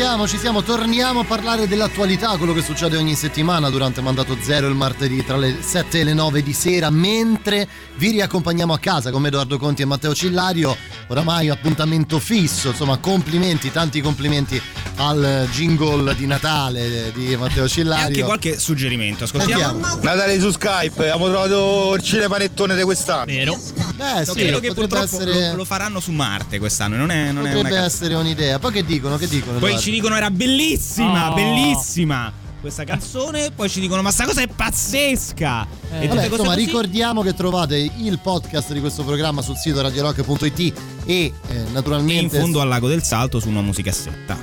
[0.00, 0.62] Siamo, ci siamo.
[0.62, 5.36] Torniamo a parlare dell'attualità, quello che succede ogni settimana durante Mandato Zero il martedì tra
[5.36, 9.82] le 7 e le 9 di sera, mentre vi riaccompagniamo a casa con Edoardo Conti
[9.82, 10.74] e Matteo Cillario.
[11.08, 14.58] Oramai appuntamento fisso, insomma, complimenti, tanti complimenti
[15.00, 18.06] al jingle di Natale di Matteo E Cillario.
[18.06, 19.78] anche qualche suggerimento, ascoltiamo.
[20.02, 23.24] Natale su Skype, abbiamo trovato il cinepanettone di quest'anno.
[23.24, 23.58] Vero.
[23.96, 27.32] Beh, sì, credo che potrebbe purtroppo essere, lo, lo faranno su Marte quest'anno, non è,
[27.32, 28.58] non è una potrebbe essere un'idea.
[28.58, 29.16] Poi che dicono?
[29.16, 29.58] Che dicono?
[29.58, 31.34] Poi ci dicono era bellissima, Oh.
[31.34, 35.66] bellissima questa canzone, poi ci dicono ma sta cosa è pazzesca.
[35.92, 36.06] Eh.
[36.06, 36.64] Vabbè, insomma, così.
[36.64, 40.72] ricordiamo che trovate il podcast di questo programma sul sito radiorock.it e
[41.04, 44.38] eh, E in naturalmente fondo al lago del salto su una musicassetta.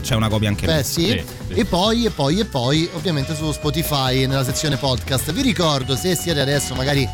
[0.00, 0.84] C'è una copia anche Beh, lì.
[0.84, 1.02] sì.
[1.06, 1.52] Sì, sì.
[1.54, 5.32] E poi, e poi, e poi, ovviamente su Spotify nella sezione podcast.
[5.32, 7.08] Vi ricordo, se siete adesso magari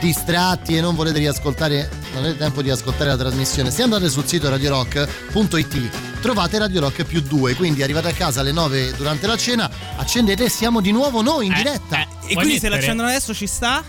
[0.00, 4.26] distratti e non volete riascoltare, non avete tempo di ascoltare la trasmissione, se andate sul
[4.26, 9.36] sito radiorock.it trovate Radio Rock più 2, quindi arrivate a casa alle 9 durante la
[9.36, 12.00] cena, accendete e siamo di nuovo noi in Eh, diretta.
[12.00, 12.70] eh, E quindi se mettere?
[12.76, 13.82] l'accendono adesso ci sta?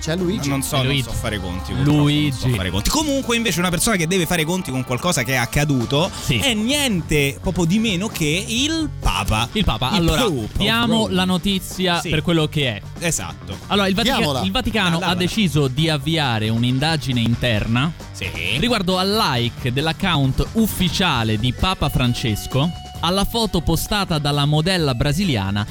[0.00, 0.48] C'è Luigi.
[0.48, 1.02] Non so, non Luigi.
[1.04, 1.72] so fare conti.
[1.84, 2.38] Luigi.
[2.42, 2.90] non so fare conti.
[2.90, 6.38] Comunque, invece, una persona che deve fare conti con qualcosa che è accaduto Sì.
[6.38, 9.48] è niente proprio di meno che il Papa.
[9.52, 9.90] Il Papa.
[9.90, 11.14] Il allora, Pope diamo Rome.
[11.14, 12.08] la notizia Sì.
[12.08, 12.82] per quello che è.
[12.98, 13.56] Esatto.
[13.68, 18.28] Allora, il, Vatica- il Vaticano Ah, ha deciso di avviare un'indagine interna Sì.
[18.58, 22.68] riguardo al like dell'account ufficiale di Papa Francesco
[23.04, 25.64] alla foto postata dalla modella brasiliana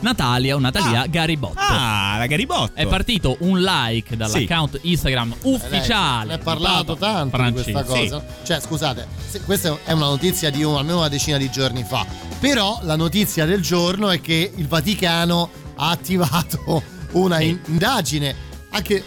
[0.00, 1.06] Natalia o Natalia Ah.
[1.06, 1.58] Garibotto.
[1.58, 2.72] Ah, la Garibotto.
[2.74, 6.30] È partito un like dall'account Instagram Eh, ufficiale.
[6.30, 7.66] Ne di parlato tanto Francesco.
[7.66, 7.84] di questa
[8.18, 8.24] cosa.
[8.44, 12.04] Cioè, scusate, se- questa è una notizia di un- almeno una decina di giorni fa.
[12.38, 16.82] Però la notizia del giorno è che il Vaticano ha attivato
[17.12, 17.48] una Sì.
[17.48, 18.34] in- indagine.
[18.70, 19.04] Anche.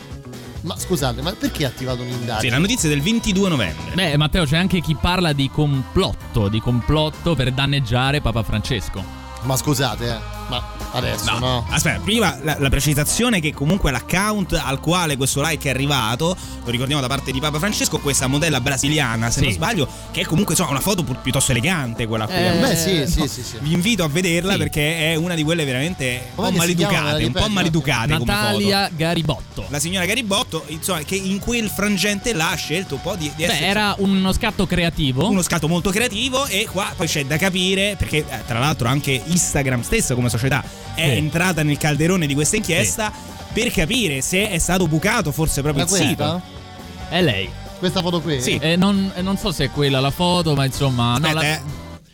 [0.62, 2.40] Ma scusate, ma perché ha attivato un'indagine?
[2.40, 3.94] Sì, la notizia è del 22 novembre.
[3.96, 9.04] Beh, Matteo, c'è anche chi parla di complotto, di complotto per danneggiare Papa Francesco.
[9.42, 10.18] Ma scusate, eh,
[10.60, 11.66] ma adesso no.
[11.70, 16.70] Aspetta, prima la, la precisazione che comunque l'account al quale questo like è arrivato, lo
[16.72, 19.46] ricordiamo da parte di Papa Francesco, questa modella brasiliana, se Sì.
[19.46, 22.36] non sbaglio, che è comunque insomma una foto pi- piuttosto elegante quella qui.
[22.36, 23.58] Eh, Beh, sì, sì, sì, sì.
[23.60, 24.58] Vi invito a vederla Sì.
[24.60, 28.94] perché è una di quelle veramente un po' maleducate, un po' maleducate come Natalia foto.
[28.96, 29.66] Garibotto.
[29.70, 33.46] La signora Garibotto, insomma, che in quel frangente là ha scelto un po' di, di
[33.46, 35.28] Beh, essere era uno scatto creativo.
[35.30, 39.22] uno scatto molto creativo e qua poi c'è da capire perché eh, tra l'altro anche
[39.26, 40.42] Instagram stesso come società
[40.96, 41.16] è Sì.
[41.18, 43.12] entrata nel calderone di questa inchiesta
[43.54, 46.08] per capire se è stato bucato forse proprio Ma il questa?
[46.08, 46.42] sito.
[47.10, 47.50] È lei.
[47.80, 48.42] Questa foto qui?
[48.42, 48.58] Sì.
[48.62, 51.18] Eh, non, eh, non so se è quella la foto, ma insomma.
[51.18, 51.62] no, Aspetta, la- eh.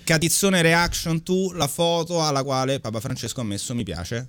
[0.04, 4.28] Catizzone reaction to la foto alla quale Papa Francesco ha messo mi piace.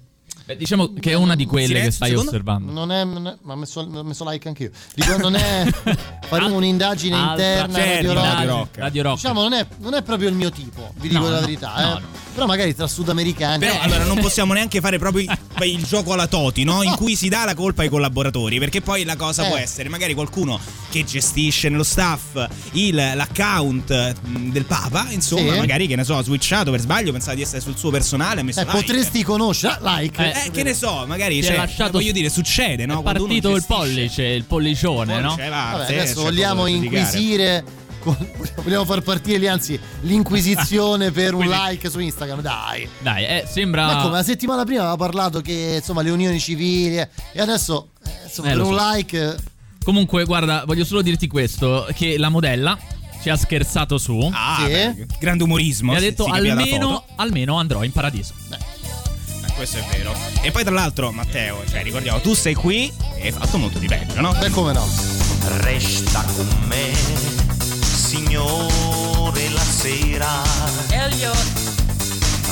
[0.50, 2.30] Beh, diciamo che è una di quelle Silenzio, che stai secondo?
[2.30, 2.72] osservando.
[2.72, 4.70] Non è, non è- ma ho messo, ho messo like anch'io.
[4.96, 5.64] Dico, non è.
[6.26, 7.74] Faremo un'indagine Altra- interna.
[7.74, 8.24] certo, Radio Rock.
[8.34, 8.76] Radio Rock.
[8.78, 9.14] Radio Rock.
[9.20, 11.72] Diciamo, non è, non è proprio il mio tipo, vi dico No, la verità.
[11.76, 12.00] no, eh.
[12.00, 12.06] no.
[12.34, 13.58] Però magari tra sudamericani.
[13.60, 16.82] Però eh, allora non possiamo neanche fare proprio il, il gioco alla Toti, no?
[16.82, 19.48] In cui si dà la colpa ai collaboratori, perché poi la cosa Eh.
[19.48, 20.58] può essere magari qualcuno
[20.90, 25.58] che gestisce nello staff il- l'account mh, del Papa, insomma, Sì.
[25.58, 28.44] magari che ne so, ha switchato per sbaglio, pensava di essere sul suo personale, ha
[28.44, 28.76] messo eh, like.
[28.76, 29.78] potresti conoscere.
[29.82, 30.39] Like.
[30.46, 33.00] Eh, che ne so, magari cioè, lasciato- voglio dire, succede, no?
[33.00, 35.34] è partito il gestisce- pollice, il pollicione, no?
[35.36, 37.64] Cioè, va, Vabbè, adesso vogliamo inquisire.
[38.00, 38.16] con-
[38.62, 42.40] vogliamo far partire lì, anzi, l'inquisizione per un like su Instagram.
[42.40, 42.88] Dai.
[43.00, 43.86] Dai, eh, sembra.
[43.86, 47.90] Ma come la settimana prima aveva parlato che insomma le unioni civili eh, e adesso
[48.06, 48.90] eh, insomma, Eh, per lo un so.
[48.94, 49.36] like
[49.82, 52.78] Comunque, guarda, voglio solo dirti questo: che la modella
[53.22, 54.30] ci ha scherzato su.
[54.32, 54.70] Ah, Sì.
[54.72, 55.92] beh, grande umorismo.
[55.92, 58.32] e ha detto almeno, almeno andrò in paradiso.
[58.52, 58.56] Eh,
[59.60, 60.14] questo è vero.
[60.40, 63.86] E poi tra l'altro, Matteo, cioè ricordiamo, tu sei qui e hai fatto molto di
[63.88, 64.32] peggio, no?
[64.32, 64.88] beh come no
[65.58, 66.94] Resta con me,
[67.82, 70.42] signore, la sera.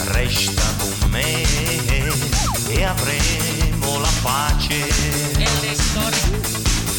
[0.05, 1.43] Resta con me
[2.69, 4.77] e avremo la pace.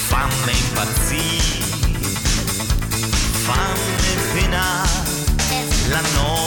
[0.08, 1.68] Fammi impazzire,
[3.44, 4.90] fammi penare,
[5.90, 6.39] la notte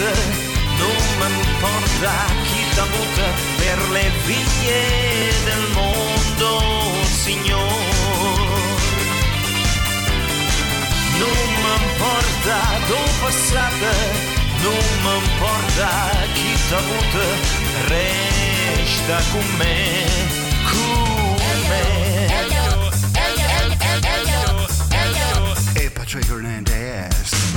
[0.00, 0.20] passato,
[0.78, 2.12] non mi importa
[2.44, 3.22] chi t'ha avuto
[3.56, 6.48] per le vie del mondo,
[7.04, 8.48] Signore.
[11.18, 13.92] Non mi importa do passato,
[14.62, 15.88] non non importa
[16.32, 17.22] chi t'ha avuto,
[17.88, 20.06] resta con me,
[20.70, 22.28] con me.
[25.74, 27.49] E Patrick Hernandez.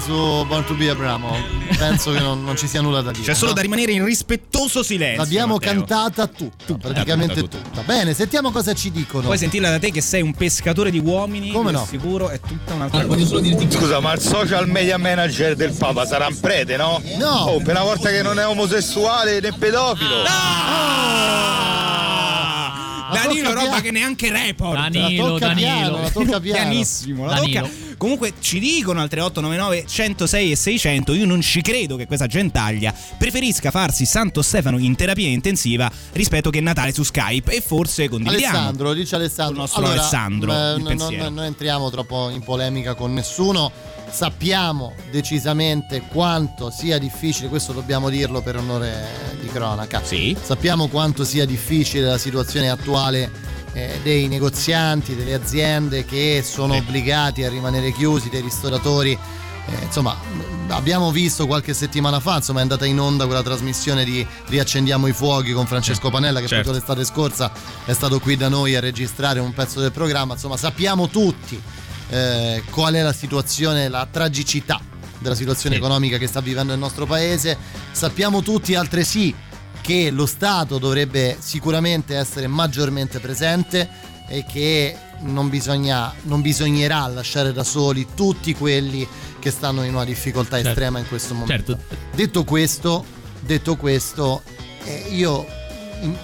[0.00, 0.12] Su
[0.46, 1.34] Born to be Abramo?
[1.76, 3.24] Penso che non, non ci sia nulla da dire.
[3.24, 3.56] C'è solo no?
[3.56, 5.22] da rimanere in rispettoso silenzio.
[5.22, 5.72] L'abbiamo Matteo.
[5.72, 7.82] cantata tutta, praticamente tutta, tutta.
[7.82, 9.24] Bene, sentiamo cosa ci dicono.
[9.24, 11.50] Puoi sentirla da te che sei un pescatore di uomini.
[11.50, 11.84] Come no?
[11.88, 13.24] Sicuro è tutta un'altra cosa.
[13.68, 17.00] Scusa, ma il social media manager del Papa sarà un prete, no?
[17.18, 17.44] No!
[17.46, 20.22] Oh, per una volta che non è omosessuale né pedofilo.
[23.22, 23.80] Danilo, roba piano.
[23.80, 24.74] che neanche report.
[24.90, 25.66] Danilo, La tocca Danilo.
[25.66, 26.58] piano, la tocca piano.
[26.68, 27.60] Pianissimo, la Danilo.
[27.62, 27.74] tocca.
[27.96, 32.94] Comunque ci dicono al 3899 106 e 600, io non ci credo che questa gentaglia
[33.16, 38.56] preferisca farsi Santo Stefano in terapia intensiva rispetto che Natale su Skype e forse condividiamo.
[38.56, 39.54] Alessandro, dice Alessandro.
[39.54, 41.22] Il nostro allora, Alessandro, eh, il non, pensiero.
[41.24, 43.72] non- non entriamo troppo in polemica con nessuno.
[44.08, 50.00] Sappiamo decisamente quanto sia difficile, questo dobbiamo dirlo per onore di cronaca.
[50.02, 50.36] Sì.
[50.40, 53.30] Sappiamo quanto sia difficile la situazione attuale
[53.72, 59.12] eh, dei negozianti, delle aziende che sono obbligati a rimanere chiusi, dei ristoratori.
[59.68, 60.16] Eh, insomma,
[60.68, 65.12] abbiamo visto qualche settimana fa, insomma, è andata in onda quella trasmissione di Riaccendiamo i
[65.12, 66.70] fuochi con Francesco Panella che Certo.
[66.70, 67.52] proprio l'estate scorsa
[67.84, 70.34] è stato qui da noi a registrare un pezzo del programma.
[70.34, 71.60] Insomma, sappiamo tutti
[72.10, 74.80] eh, qual è la situazione, la tragicità
[75.18, 75.80] della situazione Sì.
[75.80, 77.56] economica che sta vivendo il nostro paese.
[77.92, 79.34] Sappiamo tutti altresì
[79.80, 83.88] che lo Stato dovrebbe sicuramente essere maggiormente presente
[84.28, 89.06] e che non, bisogna, non bisognerà lasciare da soli tutti quelli
[89.38, 90.70] che stanno in una difficoltà Certo.
[90.70, 91.76] estrema in questo momento.
[91.78, 91.96] Certo.
[92.14, 93.04] Detto questo,
[93.40, 94.42] detto questo
[94.84, 95.46] eh, io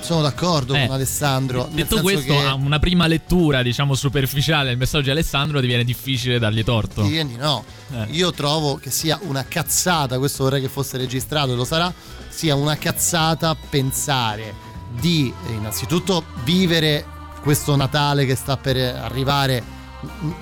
[0.01, 1.68] sono d'accordo Eh, con Alessandro.
[1.73, 6.39] Detto questo, che- a una prima lettura, diciamo, superficiale del messaggio di Alessandro diviene difficile
[6.39, 7.03] dargli torto.
[7.03, 7.64] Direi di no.
[7.93, 8.07] Eh.
[8.11, 11.93] Io trovo che sia una cazzata, questo vorrei che fosse registrato e lo sarà,
[12.29, 14.55] sia una cazzata pensare
[14.99, 17.05] di eh, innanzitutto vivere
[17.43, 19.62] questo Natale che sta per arrivare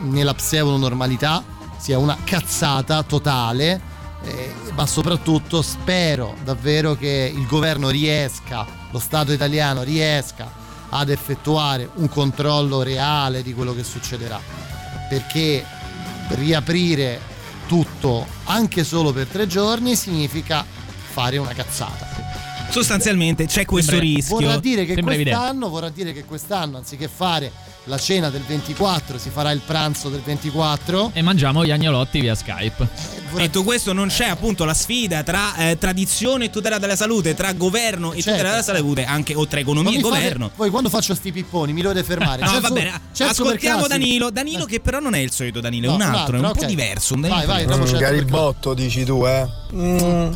[0.02, 1.42] nella pseudo normalità,
[1.78, 3.88] sia una cazzata totale
[4.22, 10.50] eh, ma soprattutto spero davvero che il governo riesca, lo Stato italiano riesca
[10.90, 14.40] ad effettuare un controllo reale di quello che succederà,
[15.08, 15.64] perché
[16.30, 17.20] riaprire
[17.66, 20.64] tutto anche solo per tre giorni significa
[21.12, 22.08] fare una cazzata.
[22.70, 24.36] Sostanzialmente c'è questo Sembra- rischio.
[24.36, 24.84] Vorrà dire,
[25.68, 27.50] vorrà dire che quest'anno, anziché fare
[27.90, 31.10] la cena del 24, si farà il pranzo del 24.
[31.12, 33.18] E mangiamo gli agnolotti via Skype.
[33.34, 37.52] Detto questo, non c'è appunto la sfida tra eh, tradizione e tutela della salute, tra
[37.52, 38.30] governo e Certo.
[38.30, 40.50] tutela della salute, anche oltre Non economia mi e fate- governo.
[40.56, 42.42] Voi quando faccio sti pipponi mi dovete fermare.
[42.50, 43.00] No, va bene.
[43.18, 43.86] Ascoltiamo.
[43.86, 44.30] Danilo.
[44.30, 46.44] Danilo, che però non è il solito Danilo, è No, un un altro, è un
[46.46, 47.14] altro, po' diverso.
[47.14, 49.46] Un Vai, vai, il Garibotto dici tu, eh?
[49.74, 50.32] Mm, eh,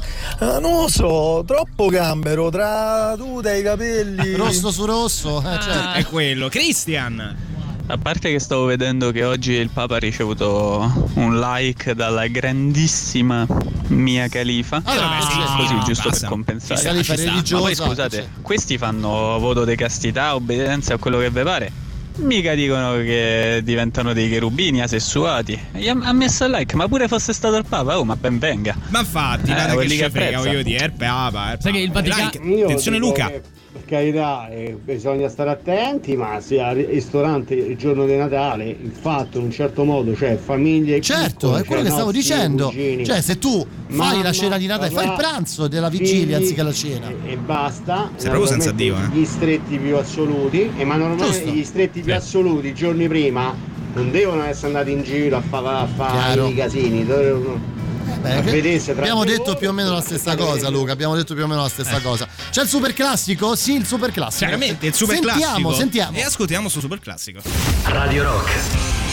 [0.61, 4.34] non lo so, troppo gambero tra tuta e i capelli.
[4.34, 5.92] Rosso su rosso, eh, certo.
[5.98, 6.48] È quello.
[6.48, 7.43] Christian.
[7.87, 13.47] A parte che stavo vedendo che oggi il Papa ha ricevuto un like dalla grandissima
[13.89, 14.24] Mia.
[14.24, 16.20] Ah, vabbè, sì, sì, così giusto basta.
[16.20, 16.80] per compensare.
[17.03, 17.14] Sta.
[17.14, 21.72] religiosa, Ma poi scusate, questi fanno voto di castità, obbedienza a quello che vi pare.
[22.16, 25.58] Mica dicono che diventano dei cherubini asessuati.
[25.72, 28.38] Gli ha, ha messo il like, ma pure fosse stato il Papa, oh, ma ben
[28.38, 28.76] venga.
[28.88, 31.56] Ma infatti, Eh, guarda che ci frega, voglio dire, il Papa.
[31.58, 31.90] Sai che il.
[31.90, 32.46] Vaticano- Like.
[32.48, 33.26] Io Attenzione Luca.
[33.28, 33.42] che,
[33.72, 38.92] per carità, eh, bisogna stare attenti, ma se al ristorante il giorno di Natale, il
[38.98, 42.66] fatto in un certo modo, cioè famiglie Certo, piccole, è quello cioè che stavo dicendo.
[42.68, 46.36] cugini, Cioè, se tu fai mamma, la cena di Natale, fai il pranzo della vigilia
[46.36, 47.08] anziché la cena.
[47.26, 48.10] E basta.
[48.14, 49.08] Sei proprio senza Dio, eh.
[49.12, 51.50] Gli stretti più assoluti, e ma normalmente Giusto.
[51.50, 53.55] gli stretti più assoluti i giorni prima
[53.94, 56.48] non devono essere andati in giro a fare a fare Chiaro.
[56.48, 57.05] i casini.
[57.07, 57.72] dovevano-
[58.20, 58.42] Beh,
[58.84, 60.92] tra abbiamo detto più o meno la stessa cosa, Luca.
[60.92, 62.26] Abbiamo detto più o meno la stessa cosa.
[62.50, 63.55] C'è il super classico?
[63.55, 64.46] Sì, il super classico.
[64.46, 65.74] Chiaramente il super sentiamo, classico.
[65.74, 67.40] Sentiamo, E ascoltiamo su super classico.
[67.84, 68.50] Radio Rock.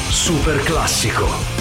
[0.09, 1.60] Super classico.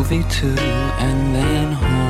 [0.00, 2.09] movie too, and then home.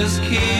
[0.00, 0.57] Just keep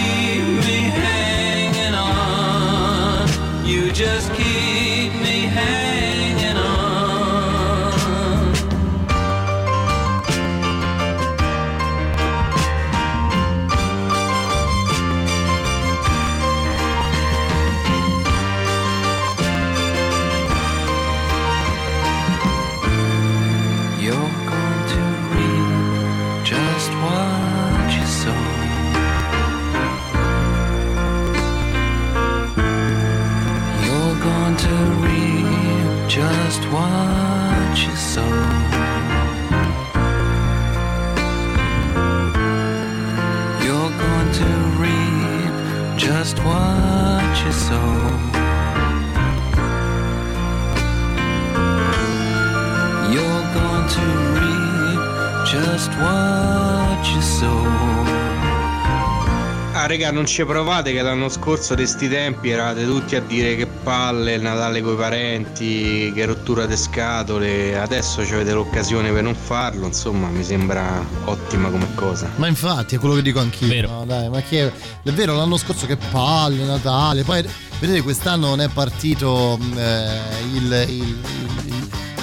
[59.89, 63.67] raga, non ci provate che l'anno scorso di sti tempi eravate tutti a dire che
[63.67, 67.79] palle il Natale coi parenti, che rottura di scatole.
[67.79, 72.31] Adesso avete l'occasione per non farlo, insomma, mi sembra ottima come cosa.
[72.37, 73.89] Ma infatti è quello che dico anch'io.
[73.89, 74.71] No, dai, ma che
[75.03, 77.45] è vero l'anno scorso che palle Natale, poi
[77.81, 80.21] vedete quest'anno non è partito mh, eh,
[80.55, 81.19] il, il-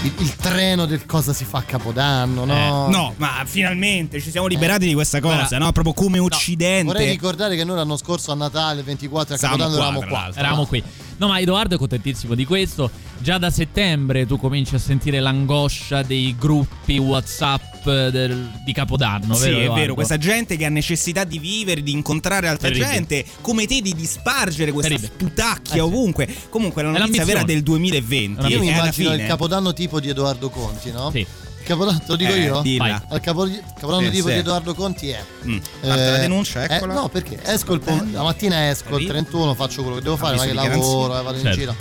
[0.05, 2.87] il- il- treno del cosa si fa a Capodanno, no?
[2.87, 5.71] Eh, no, ma finalmente ci siamo liberati di questa cosa, no?
[5.71, 6.83] Proprio come Occidente.
[6.91, 10.31] Vorrei ricordare che noi l'anno scorso a Natale, il 24 a Capodanno qua, eravamo qua.
[10.35, 10.83] Eravamo qui.
[11.17, 12.91] No, ma Edoardo è contentissimo di questo.
[13.19, 19.49] Già da settembre tu cominci a sentire l'angoscia dei gruppi WhatsApp del- di Capodanno, Sì,
[19.49, 19.73] vero?
[19.73, 22.91] è vero, questa gente che ha necessità di vivere, di incontrare altra Terribile.
[22.93, 26.27] gente, come te di dispargere questa sputacchia ovunque.
[26.49, 28.47] Comunque la È notizia vera del 2020.
[28.47, 31.09] Io mi e alla immagino fine- il Capodanno tipo di Edoardo Conti, no?
[31.11, 31.25] Sì.
[31.67, 32.61] Il Capodanno, te lo dico Eh, io?
[32.61, 33.01] dilla.
[33.07, 34.33] Al capo- Capodanno Sì, tipo sì.
[34.33, 35.23] di Edoardo Conti è.
[35.47, 35.57] Mm.
[35.81, 36.93] Parte la denuncia, eh, eccola.
[36.93, 39.11] no, perché esco il pom- la mattina esco il Capito?
[39.13, 41.57] 31, faccio quello che devo fare, Avviso magari di lavoro, eh, vado in Certo.
[41.59, 41.75] giro.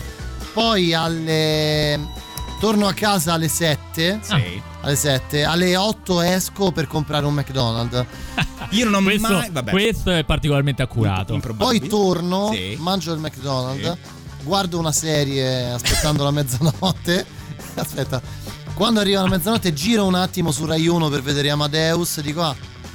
[0.54, 2.00] Poi alle
[2.60, 4.20] torno a casa alle 7.
[4.22, 4.62] Sì.
[4.80, 8.04] Alle 7, alle 8 esco per comprare un McDonald's.
[8.70, 9.50] Io non ho questo, mai.
[9.50, 9.70] Vabbè.
[9.70, 11.38] questo è particolarmente accurato.
[11.58, 12.76] Poi torno, Sì.
[12.80, 13.98] mangio il McDonald's,
[14.44, 17.42] guardo una serie aspettando la mezzanotte.
[17.76, 18.20] Aspetta,
[18.74, 22.54] quando arriva la mezzanotte giro un attimo su Rai 1 per vedere Amadeus, dico ah,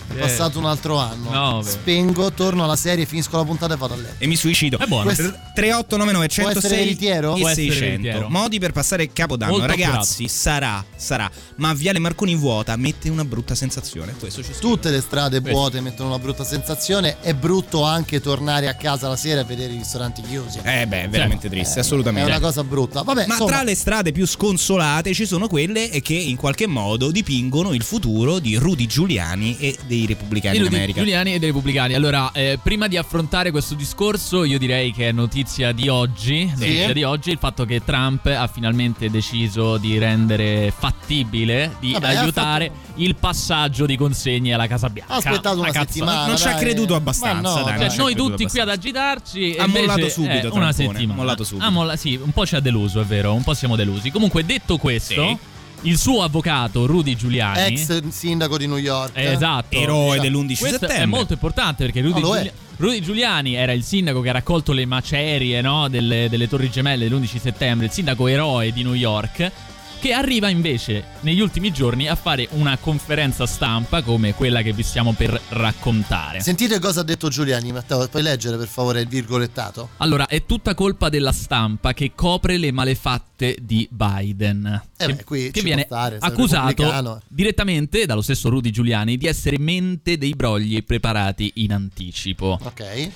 [0.10, 0.20] è Eh.
[0.20, 1.30] passato un altro anno.
[1.32, 1.62] No.
[1.62, 4.16] Spengo, torno alla serie, finisco la puntata e vado a letto.
[4.18, 4.78] E mi suicido.
[4.78, 5.05] È buono.
[5.05, 7.36] Questo- 3899 Può 106 essere veritiero?
[7.36, 8.30] e Può essere 600 veritiero.
[8.30, 13.55] modi per passare capodanno Molto ragazzi sarà sarà ma Viale Marconi vuota mette una brutta
[13.55, 15.57] sensazione questo ci Tutte le strade Questo.
[15.60, 17.18] vuote mettono una brutta sensazione.
[17.20, 20.60] È brutto anche tornare a casa la sera e vedere i ristoranti chiusi.
[20.64, 23.01] eh beh è veramente triste assolutamente È una cosa brutta.
[23.01, 27.12] Vabbè, ma insomma, tra le strade più sconsolate ci sono quelle che in qualche modo
[27.12, 31.49] dipingono il futuro di Rudy Giuliani e dei repubblicani Io in America Giuliani e dei
[31.49, 31.93] repubblicani.
[31.93, 36.45] Allora, eh, prima di affrontare questo discorso, io direi che è notizia di oggi.
[36.45, 42.15] Notizia di oggi il fatto che Trump ha finalmente deciso di rendere fattibile, di Vabbè,
[42.15, 45.13] ha aiutare il passaggio di consegne alla Casa Bianca.
[45.13, 48.45] Ha aspettato una settimana, non ci ha creduto abbastanza, no, dai, Cioè, ha noi tutti
[48.45, 49.55] qui ad agitarci.
[49.57, 51.13] Ha mollato subito, una settimana.
[51.13, 51.65] mollato subito.
[51.65, 53.33] Ha molla- sì, un po' ci ha deluso, è vero.
[53.33, 54.11] Un po' siamo delusi.
[54.11, 55.39] Comunque, detto questo,
[55.82, 57.73] il suo avvocato Rudy Giuliani.
[57.73, 59.11] ex sindaco di New York.
[59.15, 59.75] Eh, Esatto.
[59.77, 60.21] Eroe Esatto.
[60.21, 60.97] dell'11 Questo settembre.
[60.97, 62.38] È molto importante perché Rudy, No, lo è.
[62.38, 66.69] Giulia- Rudy Giuliani era il sindaco che ha raccolto le macerie no, delle, delle Torri
[66.69, 69.51] Gemelle dell'11 settembre, il sindaco eroe di New York.
[69.99, 74.81] Che arriva invece negli ultimi giorni a fare una conferenza stampa come quella che vi
[74.81, 76.39] stiamo per raccontare.
[76.39, 78.07] Sentite cosa ha detto Giuliani, Matteo.
[78.07, 79.89] Puoi leggere per favore il virgolettato?
[79.97, 84.83] Allora, è tutta colpa della stampa che copre le malefatte di Biden.
[84.95, 89.27] Eh che beh, qui che ci viene stare, accusato direttamente dallo stesso Rudy Giuliani di
[89.27, 92.57] essere mente dei brogli preparati in anticipo.
[92.63, 93.09] Ok.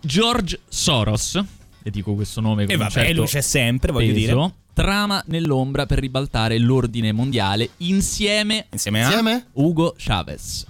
[0.00, 1.42] George Soros,
[1.82, 4.54] e dico questo nome con E vabbè, certo lui c'è sempre, voglio peso, dire.
[4.78, 9.06] Trama nell'ombra per ribaltare l'ordine mondiale insieme, Insieme a?
[9.06, 9.46] Insieme?
[9.54, 10.66] Ugo Chavez.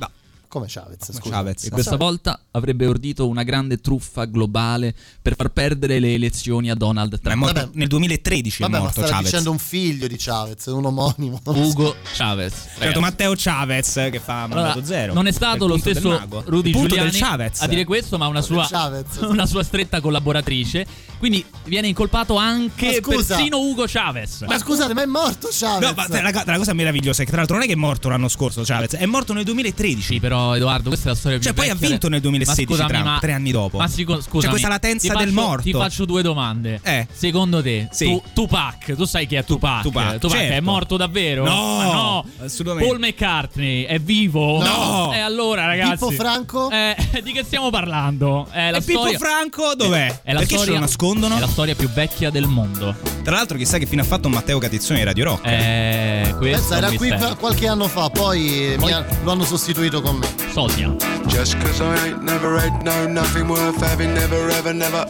[0.48, 1.30] Come Chavez, scusa.
[1.30, 1.64] Chavez.
[1.64, 6.74] E questa volta avrebbe ordito una grande truffa globale per far perdere le elezioni a
[6.74, 7.36] Donald Ma è Trump.
[7.36, 7.70] morto Vabbè.
[7.74, 9.30] nel 2013 Vabbè, è ma morto stava Chavez.
[9.30, 11.40] dicendo un figlio di Chavez, un omonimo.
[11.44, 12.54] Ugo Chavez.
[12.78, 13.00] Certo.
[13.00, 15.12] Matteo Chavez che fa Allora, mandato zero.
[15.12, 16.18] non è stato lo stesso.
[16.46, 17.60] Rudy Giuliani del Chavez.
[17.60, 19.18] a dire questo, ma una sua, Chavez.
[19.28, 20.86] una sua stretta collaboratrice.
[21.18, 24.42] Quindi viene incolpato anche Ma persino Ugo Chavez.
[24.46, 25.88] Ma scusate, ma è morto Chavez?
[25.88, 28.08] No, ma la, la cosa meravigliosa è che tra l'altro non è che è morto
[28.08, 30.00] l'anno scorso Chavez, è morto nel 2013.
[30.02, 32.72] Sì, però Edoardo, questa è la storia più Cioè, poi ha vinto nel 2016 Ma
[32.74, 33.78] scusami, Trump, ma- tre anni dopo.
[33.78, 35.62] Ma sicu- scusami, C'è questa latenza ti del faccio- morto.
[35.62, 36.80] Ti faccio due domande.
[36.82, 37.06] Eh.
[37.12, 38.04] Secondo te, Sì.
[38.06, 39.82] tu, Tupac, tu sai chi è Tupac?
[39.82, 40.62] Tupac, è certo.
[40.62, 41.44] morto davvero?
[41.44, 42.24] No, Ma no.
[42.44, 42.88] assolutamente.
[42.88, 44.62] Paul McCartney è vivo?
[44.62, 45.12] No.
[45.12, 45.92] E allora, ragazzi.
[46.06, 46.70] Pippo Franco?
[46.70, 48.46] Eh, di che stiamo parlando?
[48.50, 49.18] È la e Pippo storia...
[49.18, 50.20] Franco dov'è?
[50.22, 51.36] È la Perché ce storia, lo nascondono?
[51.36, 52.94] È la storia più vecchia del mondo.
[53.22, 55.46] Tra l'altro chissà che fine ha fatto Matteo Catizzone di Radio Rock.
[55.46, 60.00] Eh, questo Pensa, è era qui qualche anno fa, poi, mi ha- lo hanno sostituito
[60.00, 60.27] con me.
[60.54, 60.98] Sosia.
[61.28, 65.04] Just cause I ain't never ain't no nothing worth having, never ever, never,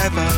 [0.00, 0.28] ever.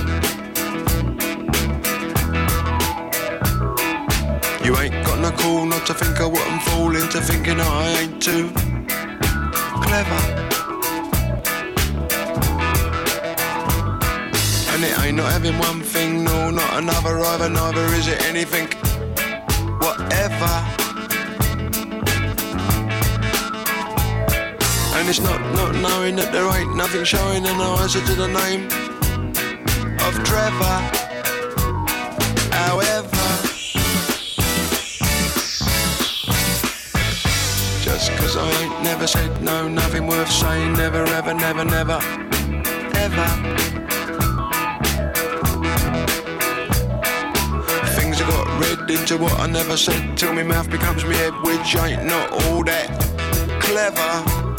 [4.64, 7.88] You ain't got no cool not to think of what I'm falling to thinking I
[8.00, 8.48] ain't too
[9.84, 10.20] clever.
[14.72, 18.68] And it ain't not having one thing, no, not another either, neither is it anything,
[19.78, 20.83] whatever.
[24.96, 28.28] And it's not not knowing that there ain't nothing showing in the answer to the
[28.28, 28.66] name
[30.06, 30.78] of Trevor.
[32.52, 33.24] However,
[38.34, 40.72] Cause I ain't never said no, nothing worth saying.
[40.72, 41.98] Never, ever, never, never,
[42.96, 43.28] ever.
[47.94, 51.32] Things I got read into what I never said till my mouth becomes me head,
[51.42, 52.88] which ain't not all that
[53.60, 54.53] clever.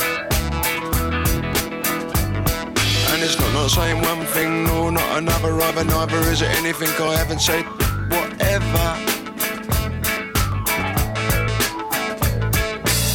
[3.15, 6.89] And it's not not saying one thing nor not another either, neither is it anything
[7.01, 7.63] I haven't said,
[8.11, 8.87] whatever.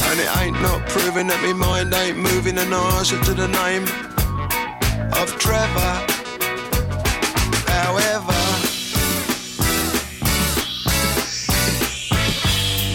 [0.09, 3.85] And it ain't not proving that me mind ain't moving an answer to the name
[5.21, 5.95] of Trevor.
[7.69, 8.41] However,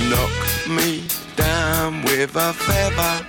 [0.09, 3.27] knock me down with a feather,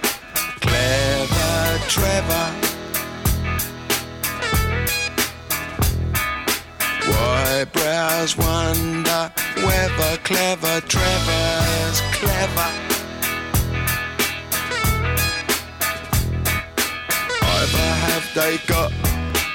[0.62, 2.65] clever Trevor.
[7.56, 9.32] Why brows wonder
[9.64, 12.70] whether clever Trevor's clever?
[17.40, 18.92] Either have they got,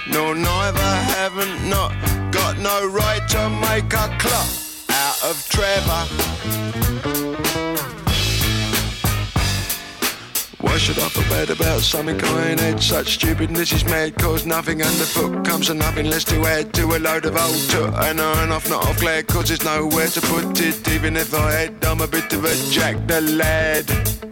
[0.09, 1.93] no neither haven't not
[2.31, 4.49] got no right to make a clock
[4.89, 6.07] out of Trevor.
[10.81, 12.81] Should I feel bad about something I ain't had?
[12.81, 16.97] Such stupidness is mad, cause nothing underfoot comes to nothing less to add to a
[16.97, 17.93] load of old toot.
[18.05, 20.87] And on off, not off glad, cause there's nowhere to put it.
[20.87, 24.30] Even if I had, I'm a bit of a jack the lad.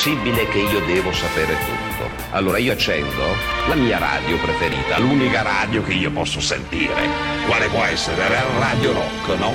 [0.00, 2.08] Possibile che io devo sapere tutto.
[2.30, 3.22] Allora io accendo
[3.68, 7.06] la mia radio preferita, l'unica radio che io posso sentire.
[7.46, 8.16] Quale può essere?
[8.58, 9.52] Radio Rock, no?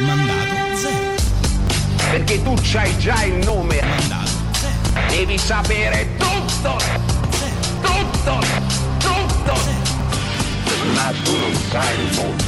[0.00, 1.14] Mandato zero.
[2.10, 3.80] Perché tu c'hai già il nome.
[3.82, 5.06] Mandato zero.
[5.10, 6.76] Devi sapere tutto!
[7.80, 8.38] Tutto!
[8.98, 9.54] Tutto!
[10.92, 12.44] Ma tu non sai il mondo.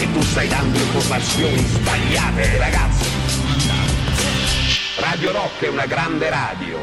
[0.00, 2.91] E tu stai dando informazioni sbagliate ragazzi.
[5.12, 6.78] Radio Rock è una grande radio,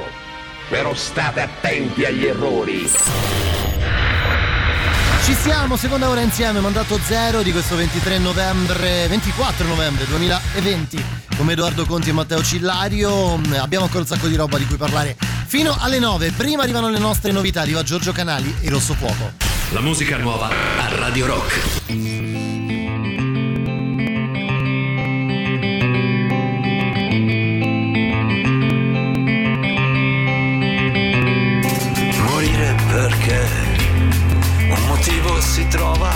[0.69, 2.87] però state attenti agli errori.
[5.25, 11.03] Ci siamo, seconda ora insieme, mandato zero di questo 23 novembre, 24 novembre 2020
[11.35, 13.35] con Edoardo Conti e Matteo Cillario.
[13.35, 15.17] Mm, Abbiamo ancora un sacco di roba di cui parlare
[15.47, 16.31] fino alle 9.
[16.33, 19.31] Prima arrivano le nostre novità, arriva Giorgio Canali e Rosso Fuoco.
[19.71, 21.87] La musica nuova a Radio Rock.
[35.19, 36.11] Motivo si trova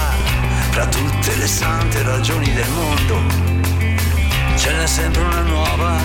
[0.72, 3.22] fra tutte le sante ragioni del mondo.
[4.56, 5.97] Ce n'è sempre una nuova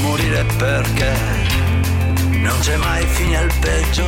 [0.00, 1.14] morire perché
[2.30, 4.06] non c'è mai fine al peggio,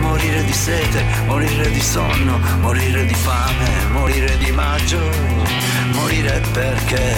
[0.00, 5.00] morire di sete, morire di sonno, morire di fame, morire di maggio,
[5.92, 7.16] morire perché,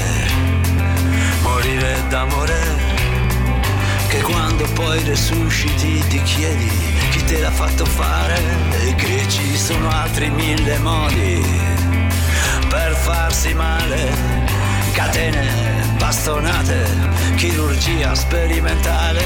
[1.42, 2.58] morire d'amore,
[4.08, 6.95] che quando poi resusciti ti chiedi chi
[7.26, 8.40] te l'ha fatto fare
[8.84, 11.44] e che ci sono altri mille modi
[12.68, 14.44] per farsi male.
[14.92, 15.44] Catene,
[15.98, 16.86] bastonate,
[17.34, 19.24] chirurgia sperimentale,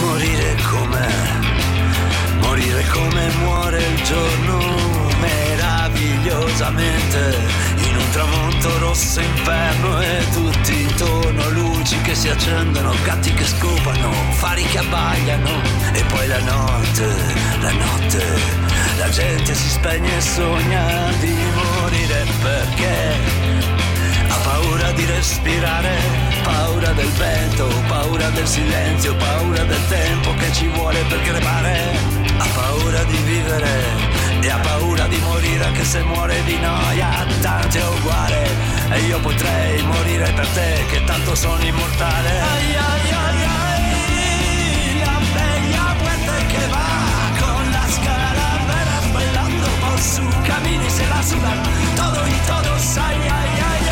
[0.00, 1.08] morire come,
[2.40, 4.58] morire come muore il giorno
[5.20, 13.44] meravigliosamente in un tramonto rosso inferno e tutti intorno luci che si accendono, gatti che
[13.44, 15.50] scopano, fari che abbagliano
[15.92, 17.06] e poi la notte,
[17.60, 18.24] la notte,
[18.98, 23.14] la gente si spegne e sogna di morire perché
[24.28, 25.96] ha paura di respirare,
[26.42, 31.96] paura del vento, paura del silenzio, paura del tempo che ci vuole per crepare,
[32.38, 34.13] ha paura di vivere
[34.44, 38.46] e ha paura di morire anche se muore di noia, tanto è uguale
[38.90, 42.28] e io potrei morire per te che tanto sono immortale.
[42.28, 46.90] Ai, ai, ai, ai, la bella muerte que va
[47.40, 51.62] con las calaveras bailando por su camino y se la sudan
[51.96, 53.83] todo y todos, ay, ay, ay,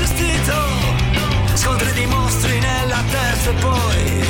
[0.00, 0.54] assistito,
[1.54, 4.26] scontri di mostri nella testa e poi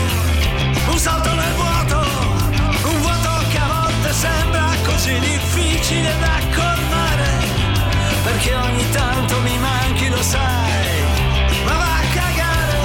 [0.89, 1.99] un salto nel vuoto,
[2.85, 7.29] un vuoto che a volte sembra così difficile da colmare,
[8.25, 11.03] perché ogni tanto mi manchi, lo sai,
[11.67, 12.77] ma va a cagare.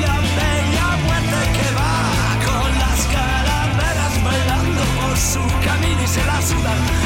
[0.00, 1.94] La bella muerte que va
[2.44, 7.03] con las calaveras bailando por su camino y se la sudan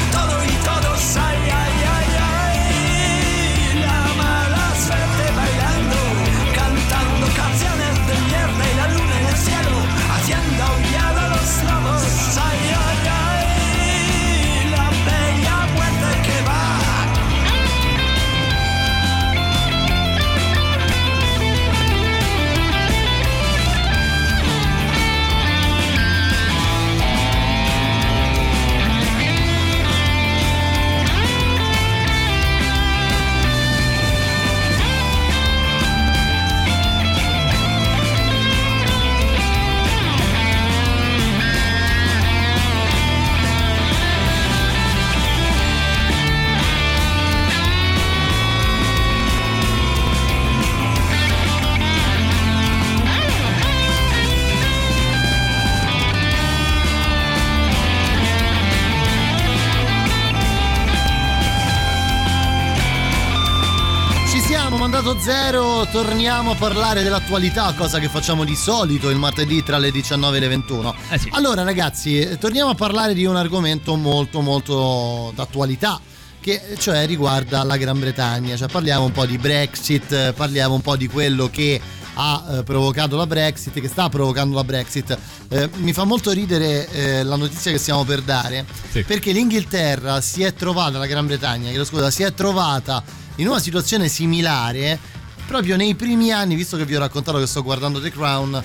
[65.31, 70.37] 0 torniamo a parlare dell'attualità, cosa che facciamo di solito il martedì tra le 19
[70.37, 70.95] e le 21.
[71.11, 71.29] Eh sì.
[71.33, 76.01] Allora ragazzi, eh, torniamo a parlare di un argomento molto molto d'attualità
[76.39, 80.73] che eh, cioè riguarda la Gran Bretagna, cioè parliamo un po' di Brexit, eh, parliamo
[80.73, 81.79] un po' di quello che
[82.15, 85.15] ha provocato la Brexit, che sta provocando la Brexit.
[85.47, 89.03] Eh, mi fa molto ridere eh, la notizia che stiamo per dare, sì.
[89.03, 93.03] perché l'Inghilterra si è trovata, la Gran Bretagna, chiedo scusa, si è trovata
[93.35, 95.17] in una situazione similare
[95.49, 98.63] proprio nei primi anni, visto che vi ho raccontato che sto guardando The Crown,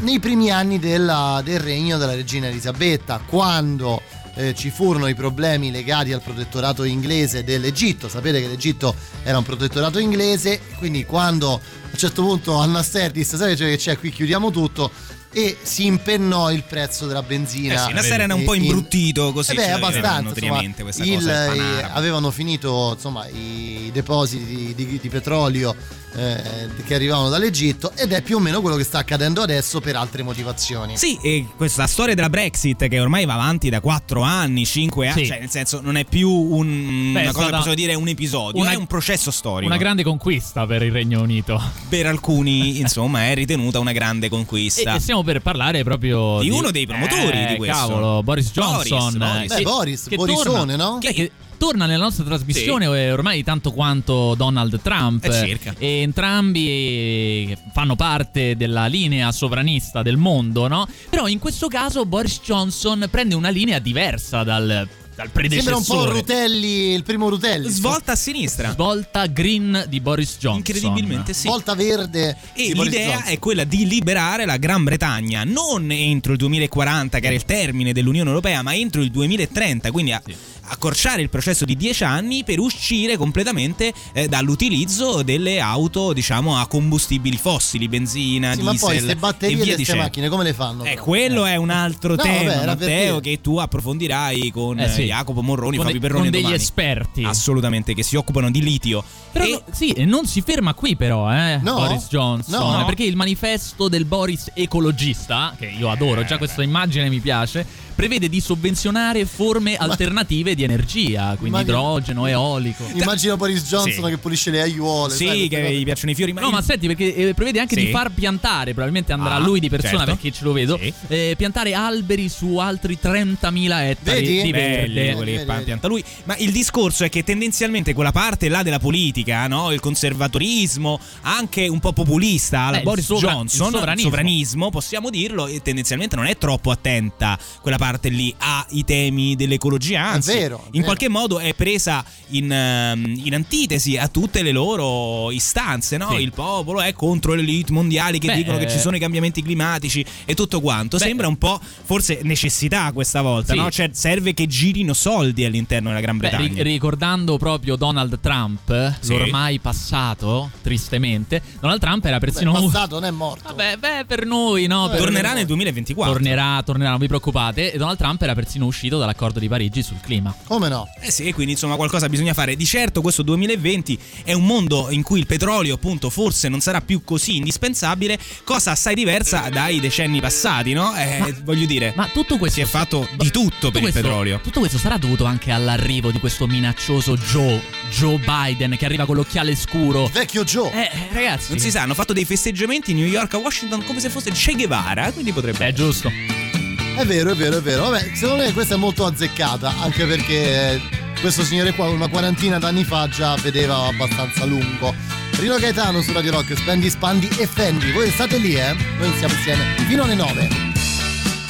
[0.00, 4.02] nei primi anni della- del regno della regina Elisabetta, quando
[4.34, 8.08] eh, ci furono i problemi legati al protettorato inglese dell'Egitto.
[8.08, 11.60] Sapete che l'Egitto era un protettorato inglese, quindi quando a
[11.90, 14.90] un certo punto Anna Stertis, sapete che c'è qui, chiudiamo tutto.
[15.30, 17.74] E si impennò il prezzo della benzina.
[17.74, 19.50] Eh sì, Nasser era un po' imbruttito così.
[19.52, 20.34] eh beh, ci aveva abbastanza.
[20.40, 21.54] insomma, questa il- cosa.
[21.54, 24.44] il eh, avevano finito insomma, i depositi
[24.74, 25.76] di, di- di petrolio
[26.14, 29.94] eh, che arrivavano dall'Egitto ed è più o meno quello che sta accadendo adesso per
[29.96, 30.96] altre motivazioni.
[30.96, 35.22] Sì, e questa storia della Brexit che ormai va avanti da 4 anni, 5 anni,
[35.22, 35.26] Sì.
[35.28, 38.08] cioè nel senso non è più un, Beh, è una cosa che possiamo dire un
[38.08, 39.66] episodio, una- è un processo storico.
[39.66, 41.60] Una grande conquista per il Regno Unito.
[41.88, 44.94] per alcuni, insomma, è ritenuta una grande E, conquista.
[44.94, 47.76] e stiamo per parlare proprio Di uno dei promotori Eh, di questo.
[47.76, 49.18] Cavolo, Boris Boris, Johnson.
[49.18, 49.54] Boris.
[49.54, 50.98] Beh, Boris, che Borisone, torna- no?
[50.98, 55.24] Che, che- torna nella nostra trasmissione eh, ormai tanto quanto Donald Trump.
[55.24, 55.74] Eh, circa.
[55.76, 60.88] E entrambi eh, fanno parte della linea sovranista del mondo, no?
[61.10, 64.88] Però in questo caso Boris Johnson prende una linea diversa dal,
[65.18, 65.82] dal predecessore.
[65.82, 67.68] Sembra un po' Rutelli, il primo Rutelli.
[67.68, 68.70] Svolta a sinistra.
[68.70, 70.56] Svolta green di Boris Johnson.
[70.58, 71.48] Incredibilmente sì.
[71.48, 72.36] Volta verde.
[72.54, 77.34] E l'idea è quella di liberare la Gran Bretagna non entro il 2040, che era
[77.34, 80.22] il termine dell'Unione Europea, ma entro il 2030, quindi a-
[80.68, 86.66] accorciare il processo di 10 anni per uscire completamente eh, dall'utilizzo delle auto, diciamo, a
[86.66, 90.02] combustibili fossili, benzina, Sì, ma diesel poi queste e batterie di queste dicendo.
[90.02, 90.84] macchine come le fanno?
[90.84, 95.02] Eh, quello è un altro No, tema, vabbè, Matteo, che tu approfondirai con Eh, sì.
[95.02, 96.60] eh, Jacopo Morroni, Con Fabio Perroni con degli domani.
[96.60, 97.24] esperti.
[97.24, 99.02] Assolutamente, che si occupano di litio.
[99.32, 101.74] Però E- no- sì, e non si ferma qui però, eh, No?
[101.74, 102.84] Boris Johnson, No.
[102.84, 107.66] perché il manifesto del Boris ecologista, che io adoro, già questa immagine mi piace,
[107.98, 112.84] prevede di sovvenzionare forme alternative di energia, quindi Immagino- idrogeno, eolico.
[112.92, 114.10] Immagino Boris Johnson Sì.
[114.10, 115.12] che pulisce le aiuole.
[115.12, 117.58] Sì, sai, che gli piacciono i fiori, ma No, il- ma senti, perché eh, prevede
[117.58, 117.86] anche Sì.
[117.86, 120.12] di far piantare, probabilmente andrà Ah, lui di persona certo.
[120.14, 120.92] perché ce lo vedo, Sì.
[121.08, 124.42] eh, piantare alberi su altri 30.000 ettari Vedi?
[124.42, 125.14] di verde.
[125.14, 126.04] quelli che pianta lui.
[126.22, 129.72] Ma il discorso è che tendenzialmente quella parte là della politica, no?
[129.72, 134.70] il conservatorismo, anche un po' populista, la Eh, il Boris sovra- Johnson, il sovranismo.
[134.70, 140.32] possiamo dirlo, e tendenzialmente non è troppo attenta quella parte lì ai temi dell'ecologia, anzi,
[140.34, 140.84] vero, è in vero.
[140.84, 146.10] qualche modo è presa in, ehm, in antitesi a tutte le loro istanze, no?
[146.10, 146.16] Sì.
[146.22, 148.98] Il popolo è contro le elite mondiali che Beh, dicono che eh, ci sono i
[149.00, 150.96] cambiamenti climatici e tutto quanto.
[150.98, 153.58] Beh, Sembra un po' forse necessità questa volta, Sì.
[153.58, 153.70] no?
[153.70, 156.62] Cioè serve che girino soldi all'interno della Gran Beh, Bretagna.
[156.62, 159.12] ricordando proprio Donald Trump, Sì.
[159.12, 163.48] l'ormai passato, tristemente, Donald Trump era persino Beh, passato non è morto.
[163.48, 164.88] Vabbè, beh, per noi, no?
[164.88, 166.12] Per- Tornerà nel 2024.
[166.12, 167.77] Tornerà, tornerà, non vi preoccupate.
[167.78, 170.34] Donald Trump era persino uscito dall'accordo di Parigi sul clima.
[170.46, 170.86] Come no?
[171.00, 172.56] Eh sì, quindi insomma qualcosa bisogna fare.
[172.56, 176.80] Di certo questo 2020 è un mondo in cui il petrolio appunto forse non sarà
[176.80, 180.94] più così indispensabile, cosa assai diversa dai decenni passati, no?
[180.96, 184.40] Eh, voglio dire, Ma tutto questo si è fatto di tutto per il questo- petrolio.
[184.42, 189.16] Tutto questo sarà dovuto anche all'arrivo di questo minaccioso Joe, Joe Biden, che arriva con
[189.16, 190.08] l'occhiale scuro.
[190.12, 190.70] Vecchio Joe.
[190.72, 191.50] Eh, ragazzi.
[191.50, 194.30] Non si sa, hanno fatto dei festeggiamenti in New York a Washington come se fosse
[194.32, 196.57] Che Guevara, quindi potrebbe È giusto.
[196.98, 197.88] È vero, è vero, è vero.
[197.90, 200.80] Vabbè, secondo me questa è molto azzeccata, anche perché
[201.20, 204.92] questo signore qua una quarantina d'anni fa già vedeva abbastanza lungo.
[205.38, 207.92] Rino Gaetano su Radio Rock, spendi, spandi e fendi.
[207.92, 208.74] Voi state lì, eh?
[208.98, 210.48] Noi siamo insieme fino alle 9.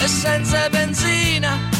[0.00, 1.77] e senza benzina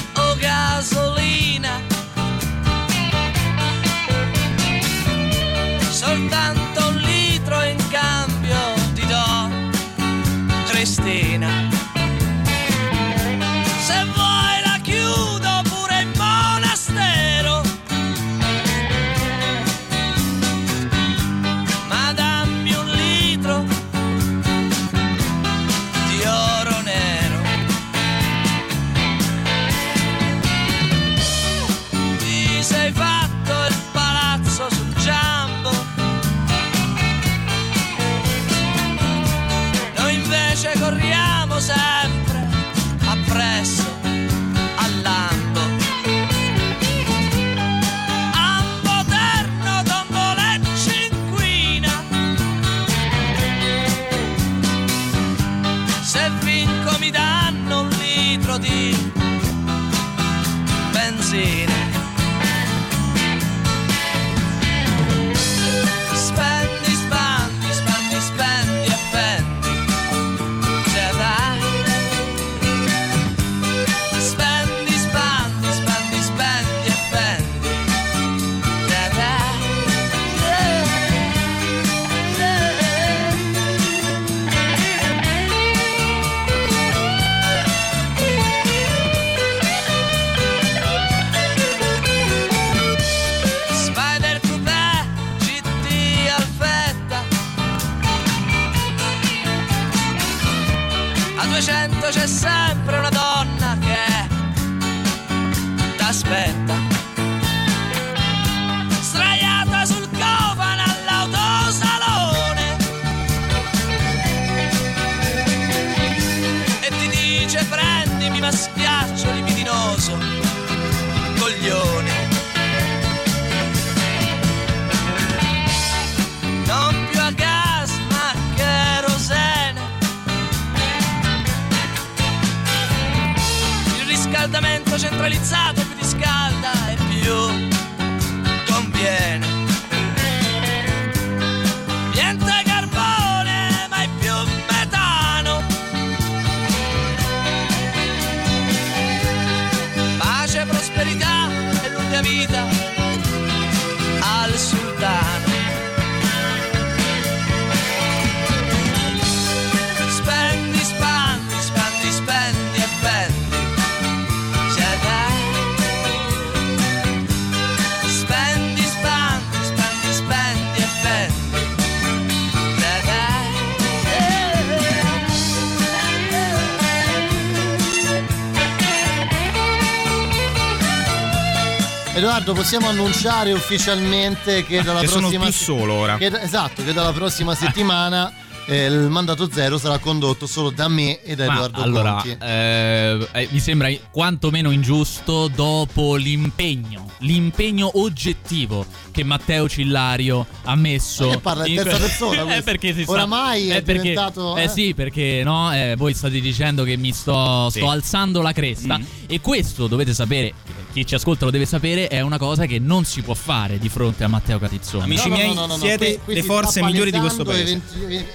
[182.49, 186.17] Edoardo, possiamo annunciare ufficialmente che dalla Che sono prossima più solo ora.
[186.17, 188.33] che esatto, che dalla prossima settimana
[188.67, 192.37] eh, il mandato zero sarà condotto solo da me e da Ma Edoardo allora, Conti.
[192.41, 201.27] eh, eh, mi sembra quantomeno ingiusto dopo l'impegno, l'impegno oggettivo che Matteo Cillario ha messo.
[201.27, 204.57] Ma che parla in terza que- persona Eh, perché si Oramai è eh, perché- diventato,
[204.57, 204.69] Eh eh?
[204.69, 207.79] sì, perché no, eh, voi state dicendo che mi sto, Sì.
[207.81, 209.03] sto alzando la cresta Mm.
[209.27, 210.53] e questo dovete sapere,
[210.99, 213.89] chi ci ascolta lo deve sapere, è una cosa che non si può fare di
[213.89, 215.05] fronte a Matteo Catizzone.
[215.05, 217.81] Amici miei, siete qui le forze migliori di questo paese.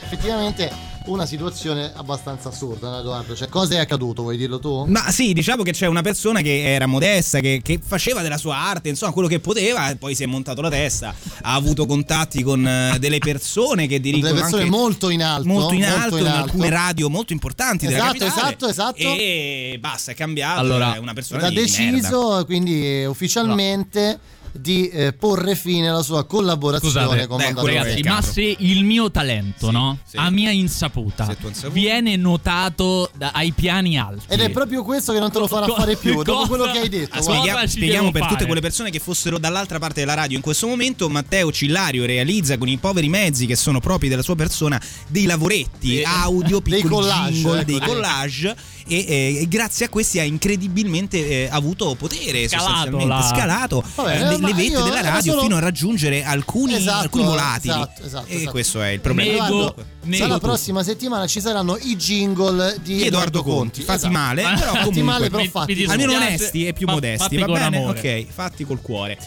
[0.01, 3.35] effettivamente una situazione abbastanza assurda, no, Edoardo?
[3.35, 4.21] Cioè, cosa è accaduto?
[4.21, 4.85] Vuoi dirlo tu?
[4.85, 8.55] Ma sì, diciamo che c'è una persona che era modesta, che, che faceva della sua
[8.57, 12.41] arte, insomma, quello che poteva, e poi si è montato la testa, ha avuto contatti
[12.41, 15.95] con eh, delle persone che dirigono Delle persone anche molto in alto, molto in molto
[15.99, 16.43] alto, in in, alto.
[16.43, 18.41] alcune radio molto importanti della Esatto, capitale.
[18.41, 18.97] esatto, esatto.
[19.19, 21.77] E basta, è cambiato, Allora, è una persona ha di, di merda.
[21.91, 24.19] deciso quindi ufficialmente
[24.53, 28.13] di eh, porre fine alla sua collaborazione Scusate, con Mandato Ragazzi, Zero.
[28.13, 29.97] ma se il mio talento, no?
[30.07, 30.17] sì.
[30.17, 31.35] A mia insaputa,
[31.71, 34.25] viene notato da- ai piani alti.
[34.27, 36.65] Ed è proprio questo che non te lo farà Co- fare più, dopo cosa- quello
[36.71, 37.17] che hai detto.
[37.17, 38.33] Ah, spieghiamo spieghiamo per fare?
[38.33, 42.57] tutte quelle persone che fossero dall'altra parte della radio in questo momento Matteo Cillario realizza
[42.57, 46.73] con i poveri mezzi che sono propri della sua persona dei lavoretti Eh, audio dei
[46.79, 48.55] piccoli collage, jingle, ecco, dei dei- collage
[48.87, 53.83] e, eh, e grazie a questi ha incredibilmente eh, avuto potere Scalato sostanzialmente la- scalato
[53.95, 57.73] Vabbè, eh, le, le vette della radio solo- fino a raggiungere alcuni, Esatto, alcuni volatili
[57.73, 58.51] esatto, esatto, e esatto.
[58.51, 60.39] questo è il problema Nego- Edoardo, nego la tu.
[60.45, 64.13] prossima settimana ci saranno i jingle di Di Edoardo Conti, fatti Esatto.
[64.13, 65.83] male, però Fatti comunque male, però fatti.
[65.85, 67.77] almeno onesti e più Fa- modesti fatti va bene?
[67.77, 67.99] amore.
[67.99, 69.17] ok fatti col cuore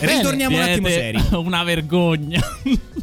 [0.00, 0.16] Bene.
[0.16, 2.40] ritorniamo un attimo seri Una vergogna.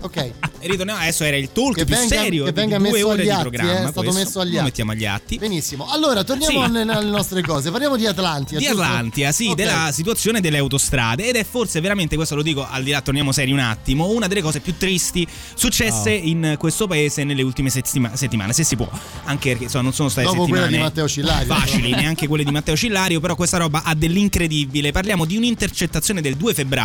[0.01, 0.31] Ok.
[0.61, 3.15] Ritorniamo, adesso era il talk Che più venga- serio che di venga due messo ore
[3.21, 3.71] agli di atti, programma.
[3.71, 4.19] eh, è stato questo.
[4.19, 4.65] messo agli Lo atti.
[4.65, 5.37] mettiamo agli atti.
[5.37, 5.87] Benissimo.
[5.89, 6.77] Allora, torniamo Sì.
[6.77, 7.71] alle, nostre cose.
[7.71, 8.57] Parliamo di Atlantia.
[8.57, 8.81] Di giusto?
[8.81, 9.55] Atlantia, sì, Ok.
[9.55, 13.31] della situazione delle autostrade ed è forse veramente, questo lo dico al di là, torniamo
[13.31, 16.27] seri un attimo, una delle cose più tristi successe Oh.
[16.27, 18.89] in questo paese nelle ultime settima- settimane, se si può,
[19.25, 21.53] anche perché insomma, non sono state Dopo quella settimane di Matteo Cillario.
[21.55, 24.91] facili, neanche quelle di Matteo Cillario, però questa roba ha dell'incredibile.
[24.91, 26.78] Parliamo di un'intercettazione del 2 febbraio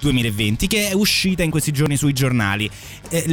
[0.00, 2.68] 2020 che è uscita in questi giorni sui giornali.
[3.10, 3.24] Eh,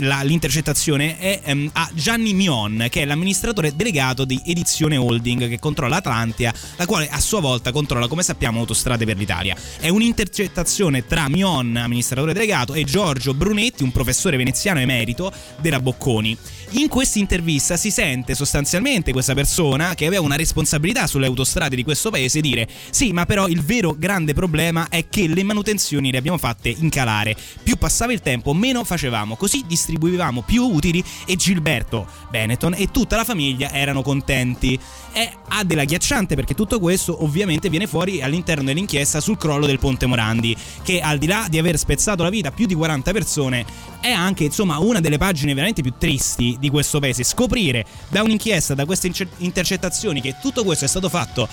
[0.00, 5.58] la- l'intercettazione è ehm, a Gianni Mion, che è l'amministratore delegato di Edizione Holding che
[5.58, 9.56] controlla Atlantia, la quale a sua volta controlla, come sappiamo, Autostrade per l'Italia.
[9.78, 16.36] È un'intercettazione tra Mion, amministratore delegato, e Giorgio Brunetti, un professore veneziano emerito della Bocconi.
[16.76, 21.84] In questa intervista si sente sostanzialmente questa persona che aveva una responsabilità sulle autostrade di
[21.84, 26.18] questo paese dire sì ma però il vero grande problema è che le manutenzioni le
[26.18, 29.36] abbiamo fatte incalare più passava il tempo meno facevamo.
[29.36, 34.76] Così distribuivamo più utili e Gilberto Benetton e tutta la famiglia erano contenti.
[35.12, 40.06] È ha dell'agghiacciante perché tutto questo ovviamente viene fuori all'interno dell'inchiesta sul crollo del ponte
[40.06, 43.64] Morandi che al di là di aver spezzato la vita a più di 40 persone
[44.00, 48.72] è anche insomma una delle pagine veramente più tristi di questo paese scoprire da un'inchiesta
[48.74, 51.46] da queste intercettazioni che tutto questo è stato fatto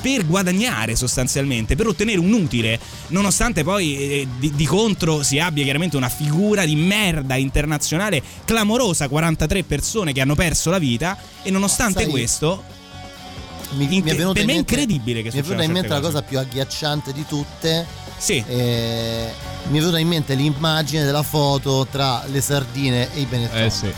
[0.00, 5.64] per guadagnare sostanzialmente per ottenere un utile nonostante poi eh, di, di contro si abbia
[5.64, 11.50] chiaramente una figura di merda internazionale clamorosa 43 persone che hanno perso la vita e
[11.50, 12.64] nonostante Sai, questo
[13.72, 16.12] mi, mi è per me è incredibile che mi è venuta in mente la certe
[16.12, 18.03] cosa più agghiacciante di tutte.
[18.16, 18.42] Sì.
[18.46, 19.32] Eh,
[19.68, 23.62] mi è venuta in mente l'immagine della foto tra le sardine e i Benetton.
[23.62, 23.92] Eh sì.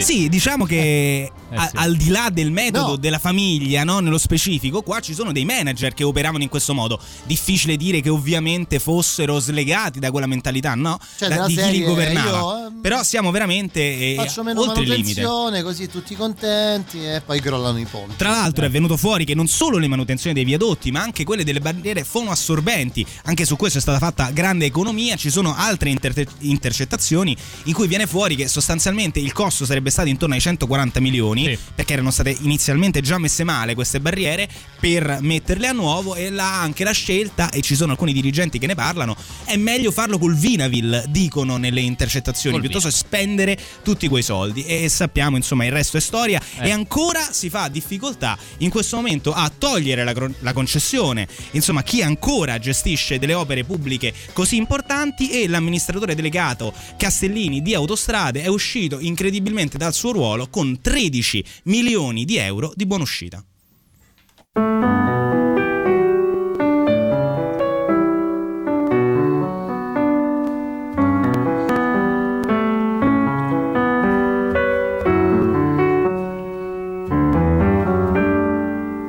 [0.00, 1.76] Sì, diciamo che a- sì.
[1.76, 2.96] al di là del metodo No.
[2.96, 6.98] della famiglia, no, nello specifico, qua ci sono dei manager che operavano in questo modo.
[7.24, 10.98] Difficile dire che ovviamente fossero slegati da quella mentalità, no?
[11.18, 12.38] Cioè, Da- di chi li serie, governava.
[12.38, 15.20] io, ehm, Però siamo veramente eh, Faccio meno oltre il limite.
[15.22, 18.16] manutenzione, così tutti contenti e poi crollano i ponti.
[18.16, 21.44] Tra l'altro è venuto fuori che non solo le manutenzioni dei viadotti, ma anche quelle
[21.44, 23.04] delle barriere fonoassorbenti.
[23.24, 25.16] Anche su questo è stata fatta grande economia.
[25.16, 30.08] Ci sono altre inter- intercettazioni in cui viene fuori che sostanzialmente il costo sarebbe stato
[30.08, 31.58] intorno ai 140 milioni, Sì.
[31.74, 36.60] perché erano state inizialmente già messe male queste barriere per metterle a nuovo e là
[36.60, 40.34] anche la scelta, e ci sono alcuni dirigenti che ne parlano, è meglio farlo col
[40.34, 44.64] Vinavil, dicono nelle intercettazioni, Col piuttosto che spendere tutti quei soldi.
[44.64, 46.40] E sappiamo, insomma, il resto è storia.
[46.58, 46.68] Eh.
[46.68, 51.28] E ancora si fa difficoltà in questo momento a togliere la, la concessione.
[51.52, 58.42] Insomma, chi ancora gestisce delle opere pubbliche così importanti e l'amministratore delegato Castellini di Autostrade
[58.42, 61.29] è uscito incredibilmente dal suo ruolo con 13
[61.64, 63.44] milioni di euro di buonuscita.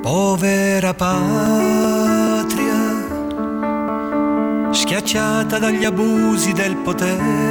[0.02, 1.54] Povera patria,
[4.72, 7.51] schiacciata dagli abusi del potere,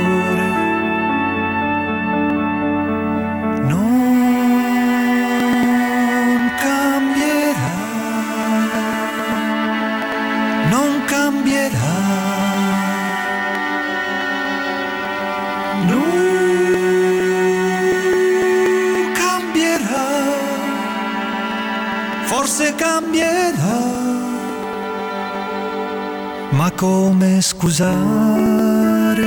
[27.61, 29.21] Come scusare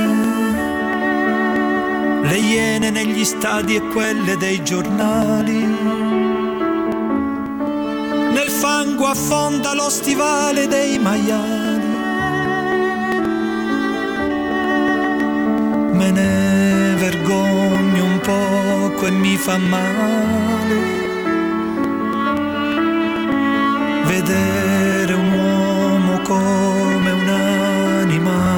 [2.23, 5.63] le iene negli stadi e quelle dei giornali?
[8.33, 11.93] Nel fango affonda lo stivale dei maiali.
[15.93, 21.03] Me ne vergogno un poco e mi fa male
[24.05, 26.84] vedere un uomo come
[28.25, 28.54] un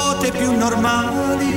[0.00, 1.52] quote più normali,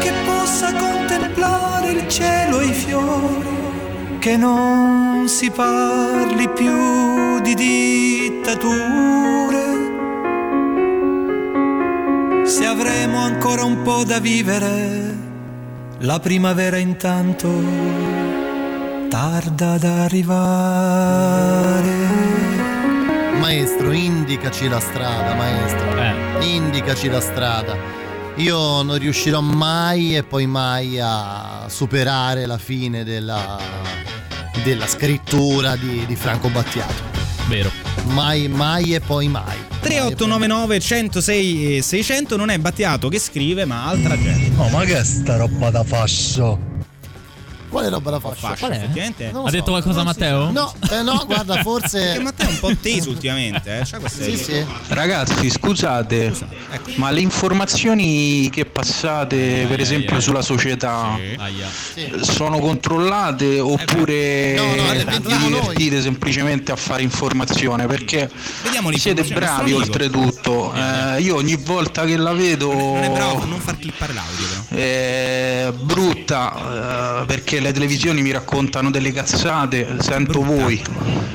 [0.00, 8.72] che possa contemplare il cielo e i fiori, che non si parli più di dittature.
[12.44, 15.14] Se avremo ancora un po' da vivere,
[15.98, 17.48] la primavera intanto
[19.08, 21.14] tarda ad arrivare.
[23.54, 26.42] Maestro, indicaci la strada, maestro.
[26.42, 27.76] Indicaci la strada.
[28.34, 33.56] Io non riuscirò mai e poi mai a superare la fine della,
[34.64, 36.94] della scrittura di, di Franco Battiato.
[37.46, 37.70] Vero.
[38.06, 39.56] Mai, mai e poi mai.
[39.82, 44.60] 3899 106 e 600 non è Battiato che scrive ma altra gente.
[44.60, 46.73] Oh, ma che è sta roba da fascio?
[47.74, 48.48] Quale roba da fascia?
[48.54, 49.24] Fascio, effettivamente.
[49.32, 49.56] Non lo Ha so.
[49.56, 50.50] detto qualcosa Matteo?
[50.52, 51.98] No, eh, no, guarda, forse.
[51.98, 53.84] Perché Matteo è un po' teso ultimamente, eh?
[54.08, 54.64] Sì, sì.
[54.88, 56.32] Ragazzi, scusate,
[56.96, 61.18] ma le informazioni che passate, per esempio, sulla società
[62.20, 65.60] sono controllate oppure No, no, vi inventiamo noi.
[65.60, 67.86] divertite semplicemente a fare informazione?
[67.86, 68.30] Perché
[68.98, 70.72] siete bravi oltretutto.
[70.74, 70.78] Eh,
[71.18, 74.80] io ogni volta che la vedo Non è bravo non far clippare l'audio però.
[74.80, 80.82] è brutta eh, perché le televisioni mi raccontano delle cazzate, sento voi.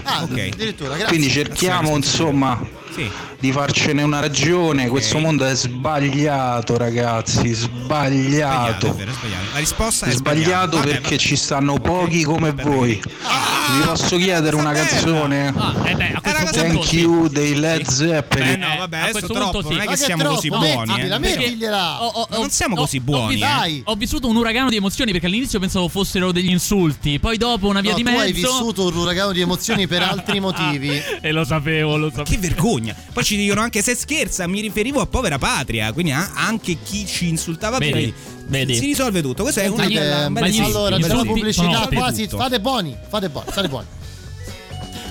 [0.03, 1.07] Ah, Ok.
[1.07, 2.60] Quindi cerchiamo insomma
[2.93, 3.07] Sì.
[3.39, 4.88] di farcene una ragione.
[4.88, 7.53] Questo mondo è sbagliato, ragazzi.
[7.53, 8.88] Sbagliato.
[8.88, 9.43] È vero, sbagliato.
[9.53, 11.18] La risposta è sbagliato Vabbè, perché vabbè.
[11.18, 12.99] ci stanno pochi come voi.
[12.99, 15.53] Vi posso chiedere una canzone?
[15.56, 16.18] Ah, eh beh,
[16.51, 18.64] Thank you dei Led Zeppelin.
[18.80, 19.73] Vabbè, a questo troppo, punto sì.
[19.76, 20.65] non è che siamo così troppo?
[20.65, 20.93] buoni.
[20.93, 21.19] Mettila, eh.
[21.19, 22.03] mettigliela.
[22.03, 23.45] Ho- ho- Ma non ho- siamo ho- così ho buoni, vi- eh.
[23.45, 23.81] Dai.
[23.85, 27.81] Ho vissuto un uragano di emozioni perché all'inizio pensavo fossero degli insulti, poi dopo una
[27.81, 28.23] via No, di tu mezzo.
[28.23, 31.01] hai vissuto un uragano di emozioni per altri motivi.
[31.22, 32.30] E lo sapevo, lo sapevo.
[32.30, 32.95] Che vergogna.
[33.14, 37.06] Poi ci dicono anche se scherza, mi riferivo a povera patria, quindi a- anche chi
[37.06, 38.14] ci insultava Vedi, prima.
[38.47, 38.76] vedi.
[38.76, 39.43] Si risolve tutto.
[39.43, 43.68] Questo è una ma gli- allora, per la pubblicità quasi fate buoni, fate buoni, state
[43.68, 43.85] buoni.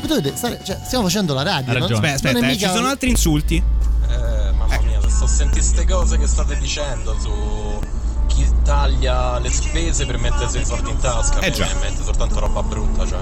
[0.06, 1.80] Dovete stare, cioè, stiamo facendo la radio, Ha no?
[1.86, 2.12] ragione.
[2.12, 3.56] Aspetta, Non è aspetta, eh, mica- ci sono altri insulti.
[4.08, 7.80] Eh, mamma mia, se sto sentire queste cose che state dicendo su
[8.26, 11.68] chi taglia le spese per mettersi i soldi in tasca, Eh già.
[11.80, 13.20] mente soltanto roba brutta, cioè.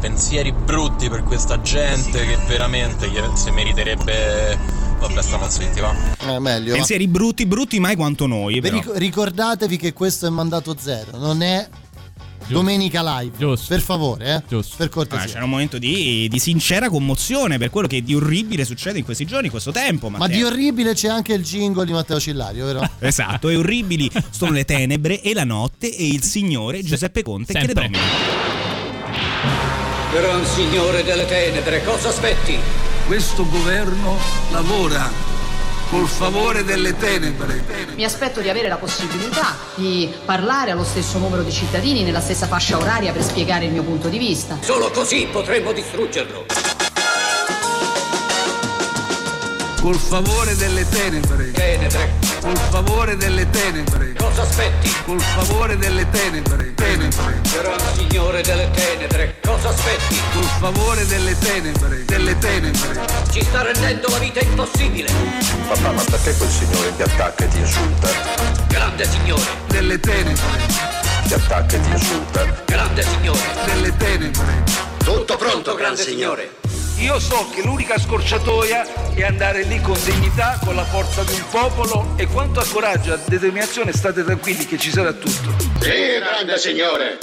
[0.00, 4.80] Pensieri brutti per questa gente che veramente si meriterebbe.
[4.98, 5.92] Vabbè, stiamo zitti, va.
[6.20, 6.70] Eh, meglio.
[6.70, 6.76] va.
[6.76, 8.76] Pensieri brutti, brutti mai quanto noi, Vi però.
[8.76, 11.68] ric- ricordatevi che questo è mandato zero, non è
[12.52, 13.56] domenica live.
[13.66, 14.56] Per favore, eh.
[14.76, 15.26] Per Ah, cortesia.
[15.26, 19.24] c'era un momento di, di sincera commozione per quello che di orribile succede in questi
[19.26, 20.08] giorni, in questo tempo.
[20.08, 20.36] Ma Matteo.
[20.36, 22.88] di orribile c'è anche il jingle di Matteo Cillario, vero?
[23.00, 27.58] Esatto, e orribili sono le tenebre e la notte e il signore Giuseppe Conte che
[27.60, 27.82] le sempre.
[27.84, 28.02] domina.
[30.12, 32.56] Gran signore delle tenebre, cosa aspetti?
[33.06, 34.16] Questo governo
[34.50, 35.10] lavora
[35.92, 37.62] col favore delle tenebre.
[37.96, 42.46] Mi aspetto di avere la possibilità di parlare allo stesso numero di cittadini nella stessa
[42.46, 44.56] fascia oraria per spiegare il mio punto di vista.
[44.62, 46.46] Solo così potremmo distruggerlo.
[49.82, 51.50] Col favore delle tenebre.
[51.50, 52.31] Tenebre.
[52.42, 54.14] Col favore delle tenebre.
[54.18, 54.92] Cosa aspetti?
[55.04, 56.74] Col favore delle tenebre.
[56.74, 57.40] Tenebre.
[57.52, 60.18] Gran signore delle tenebre, cosa aspetti?
[60.32, 62.04] Col favore delle tenebre.
[62.04, 63.00] Delle tenebre.
[63.30, 65.08] Ci sta rendendo la vita impossibile.
[65.68, 68.08] Papà, ma perché quel signore ti attacca e ti insulta?
[68.66, 70.42] Grande signore, Delle tenebre.
[71.28, 72.44] Ti attacca e ti insulta?
[72.64, 73.40] grande signore.
[73.66, 74.64] Delle tenebre.
[74.98, 76.50] Tutto pronto, grande signore.
[76.98, 81.44] Io so che l'unica scorciatoia è andare lì con dignità, con la forza di un
[81.50, 85.54] popolo e quanto a coraggio e a determinazione state tranquilli che ci sarà tutto.
[85.80, 87.18] Sì, grande signore.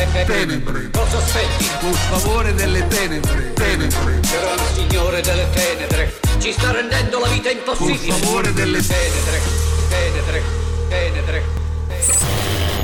[0.00, 0.90] Tenebre, Tenebre.
[0.90, 1.68] cosa aspetti?
[1.80, 3.52] Col favore delle tenebre.
[3.52, 4.20] Tenebre.
[4.20, 7.98] Gran signore delle tenebre, ci sta rendendo la vita impossibile.
[7.98, 9.40] Col favore delle tenebre,
[9.88, 10.42] tenebre,
[10.88, 12.79] tenebre.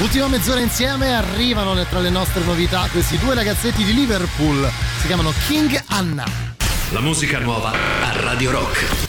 [0.00, 4.70] Ultima mezz'ora insieme arrivano tra le nostre novità questi due ragazzetti di Liverpool.
[5.00, 6.24] Si chiamano King Anna.
[6.90, 9.07] La musica nuova a Radio Rock.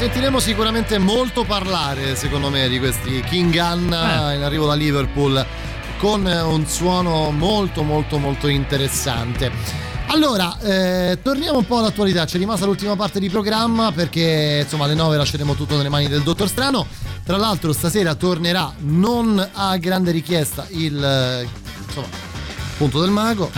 [0.00, 4.34] Sentiremo sicuramente molto parlare, secondo me, di questi King Gun Eh.
[4.34, 5.44] in arrivo da Liverpool
[5.98, 9.52] con un suono molto molto molto interessante.
[10.06, 14.94] Allora, eh, torniamo un po' all'attualità, c'è rimasta l'ultima parte di programma perché insomma alle
[14.94, 16.86] 9 lasceremo tutto nelle mani del dottor Strano.
[17.22, 21.46] Tra l'altro stasera tornerà non a grande richiesta il eh,
[21.86, 22.06] insomma,
[22.78, 23.50] punto del mago.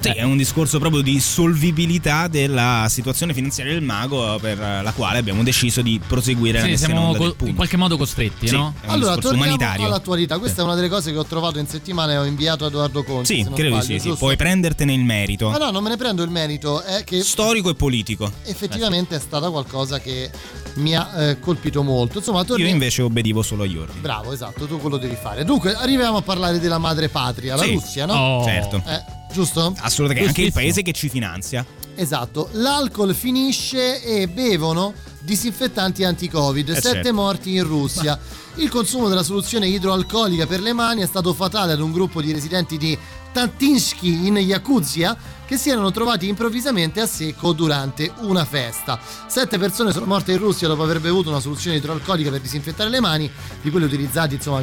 [0.00, 5.18] Sì, è un discorso proprio di solvibilità della situazione finanziaria del mago per la quale
[5.18, 8.74] abbiamo deciso di proseguire la Sì, in siamo co- in qualche modo costretti, Sì, no?
[8.80, 9.86] è un Allora, torniamo umanitario.
[9.86, 10.38] all'attualità.
[10.38, 13.02] Questa è una delle cose che ho trovato in settimana e ho inviato a Edoardo
[13.04, 13.34] Conti.
[13.34, 14.16] Sì, credo di sbaglio, sì, sì.
[14.16, 15.50] Puoi prendertene il merito.
[15.50, 18.30] Ma no, non me ne prendo il merito, è che Storico e politico.
[18.44, 20.30] effettivamente è stata qualcosa che
[20.76, 22.18] mi ha eh, colpito molto.
[22.18, 24.00] Insomma, torni- Io invece obbedivo solo agli ordini.
[24.00, 25.44] Bravo, esatto, tu quello devi fare.
[25.44, 27.72] Dunque, arriviamo a parlare della madre patria, la Sì.
[27.72, 28.14] Russia, no?
[28.14, 28.44] Oh.
[28.44, 28.82] Certo.
[28.86, 29.74] Eh, giusto?
[29.78, 31.64] Assolutamente, anche il paese che ci finanzia.
[31.94, 37.12] Esatto, l'alcol finisce e bevono disinfettanti anti-Covid, Eh, sette certo.
[37.12, 38.18] morti in Russia.
[38.56, 42.32] Il consumo della soluzione idroalcolica per le mani è stato fatale ad un gruppo di
[42.32, 42.96] residenti di
[43.32, 45.16] Tantinsky in Yakuzia
[45.46, 48.98] che si erano trovati improvvisamente a secco durante una festa.
[49.26, 53.00] Sette persone sono morte in Russia dopo aver bevuto una soluzione idroalcolica per disinfettare le
[53.00, 53.30] mani,
[53.62, 54.62] di quelli utilizzati, insomma,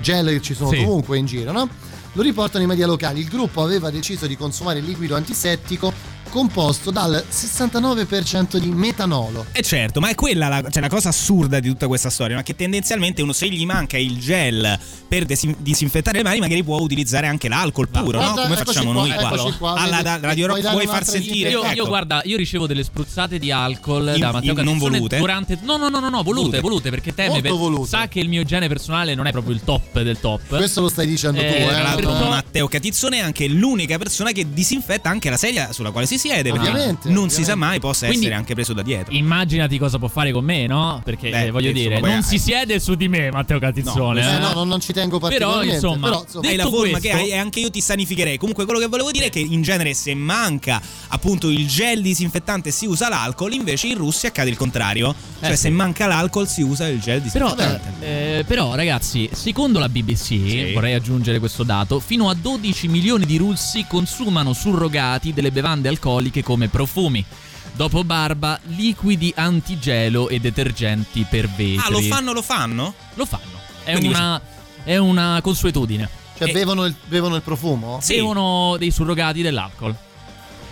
[0.00, 0.78] gel che ci sono Sì.
[0.78, 1.68] ovunque in giro, no?
[2.16, 3.20] Lo riportano i media locali.
[3.20, 5.92] Il gruppo aveva deciso di consumare il liquido antisettico
[6.30, 9.46] composto dal 69% di metanolo.
[9.52, 12.42] E certo, ma è quella la, cioè, la cosa assurda di tutta questa storia, ma
[12.42, 14.78] che tendenzialmente uno se gli manca il gel
[15.08, 18.32] per desin- disinfettare le mani magari può utilizzare anche l'alcol puro, no?
[18.32, 19.52] Guarda, Come eccoci facciamo qua, noi qua.
[19.58, 21.50] qua, Alla da- Radio Puoi Rock vuoi far sentire?
[21.50, 21.86] Io, io, Ecco.
[21.86, 25.18] guarda, io ricevo delle spruzzate di alcol In- da Matteo in- non volute?
[25.18, 26.60] durante No, no, no, no, no, volute, Volute.
[26.60, 27.88] volute, perché te Molto me- volute.
[27.88, 30.46] sa che il mio igiene personale non è proprio il top del top.
[30.48, 31.66] Questo lo stai dicendo tu, Eh, eh?
[31.66, 36.06] Tra l'altro Matteo Catizzone è anche l'unica persona che disinfetta anche la sedia sulla quale
[36.06, 37.44] si siede, perché Ovviamente, non si ovviamente.
[37.44, 39.14] sa mai possa Quindi- essere anche preso da dietro.
[39.14, 41.00] Immaginati cosa può fare con me, no?
[41.04, 44.20] Perché Beh, eh, voglio dire, non hai- si siede su di me, Matteo Catizzone.
[44.20, 44.38] Eh, eh.
[44.38, 45.74] no, non, non ci tengo Però, particolarmente.
[45.74, 48.38] insomma, però, insomma, hai la detto forma questo- che hai e anche io ti sanificherei.
[48.38, 52.70] Comunque quello che volevo dire è che in genere se manca appunto il gel disinfettante
[52.70, 55.14] si usa l'alcol, invece in Russia accade il contrario.
[55.40, 55.70] Cioè Eh, se sì.
[55.70, 58.38] manca l'alcol si usa il gel Però, disinfettante.
[58.38, 60.70] eh, però, ragazzi, secondo la BBC, Sì.
[60.72, 66.04] vorrei aggiungere questo dato, fino a 12 milioni di russi consumano surrogati delle bevande alcoliche
[66.42, 67.24] come profumi.
[67.72, 71.76] Dopo barba, liquidi antigelo e detergenti per vetri.
[71.78, 72.94] ah, lo fanno, lo fanno?
[73.14, 73.44] Lo fanno.
[73.84, 74.40] È una,
[74.84, 76.08] è una consuetudine.
[76.38, 77.98] Cioè, bevono, il, bevono il profumo?
[78.00, 78.14] Sì.
[78.14, 79.94] Bevono dei surrogati dell'alcol.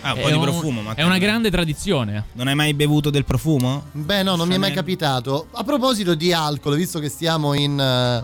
[0.01, 2.25] Ah, un È po' di un- profumo, ma È una grande tradizione.
[2.33, 3.85] Non hai mai bevuto del profumo?
[3.91, 5.47] Beh, no, non mi è mai capitato.
[5.51, 8.23] A proposito di alcol, visto che stiamo in, eh,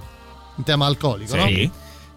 [0.55, 1.45] in tema alcolico, no?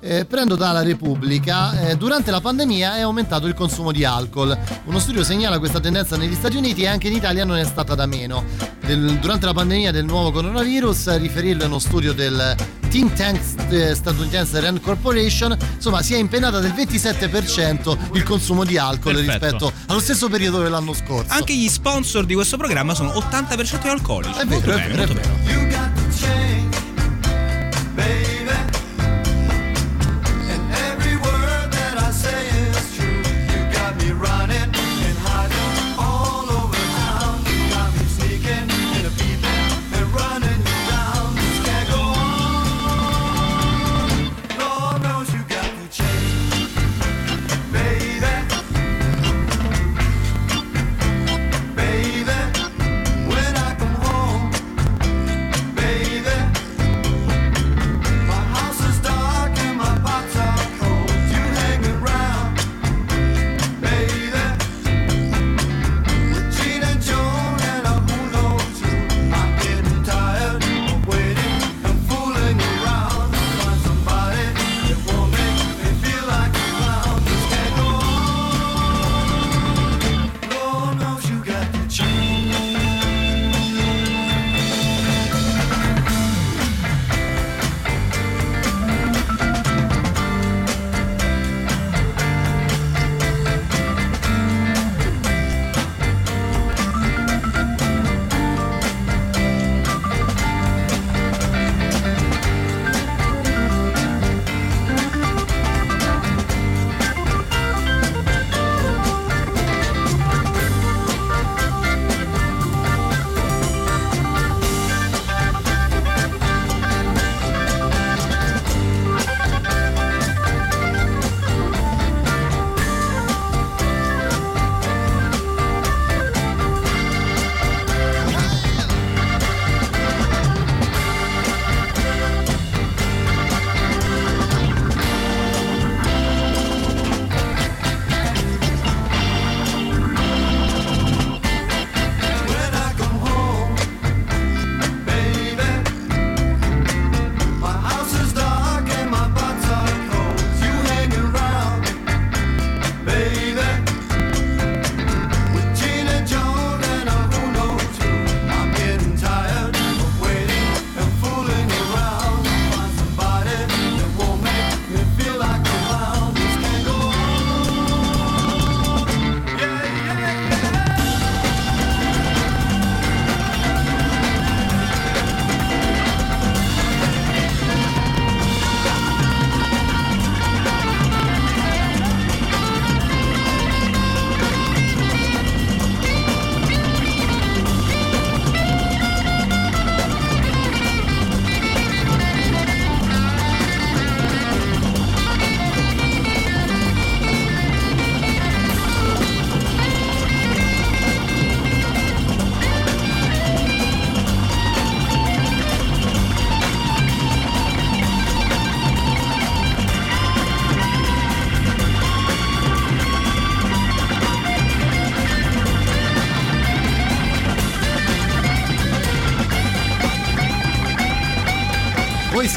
[0.07, 4.55] Eh, prendo dalla Repubblica, eh, durante la pandemia è aumentato il consumo di alcol.
[4.85, 7.95] Uno studio segnala questa tendenza negli Stati Uniti e anche in Italia non è stata
[7.95, 8.45] da meno.
[8.85, 12.55] Del- durante la pandemia del nuovo coronavirus, riferirlo è uno studio del
[12.91, 13.41] think tank
[13.71, 19.47] eh, statunitense Rand Corporation, insomma si è impennata del 27% il consumo di alcol Perfetto.
[19.47, 21.33] rispetto allo stesso periodo dell'anno scorso.
[21.33, 24.39] Anche gli sponsor di questo programma sono 80% alcolici.
[24.39, 25.94] È vero, molto è bene, vero, è molto vero.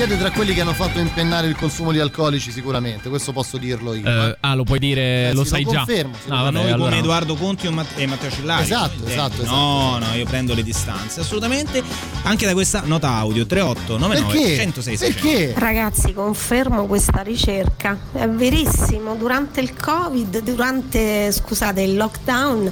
[0.08, 3.94] Siete tra quelli che hanno fatto impennare il consumo di alcolici sicuramente, questo posso dirlo
[3.94, 4.08] io.
[4.08, 5.78] Eh, ah, lo puoi dire, Eh, lo sai lo già.
[5.80, 6.98] confermo, sì, no, vabbè, Noi allora come no.
[6.98, 8.64] Edoardo Conti e Matt- e Matteo Cillari.
[8.64, 11.84] Esatto, esatto, esatto, No, no, io prendo le distanze, assolutamente.
[12.24, 14.56] Anche da questa nota audio 3899 Perché?
[14.62, 15.28] 106 600.
[15.28, 15.60] Perché?
[15.60, 17.98] Ragazzi, confermo questa ricerca.
[18.14, 22.72] È verissimo, durante il Covid, durante scusate, il lockdown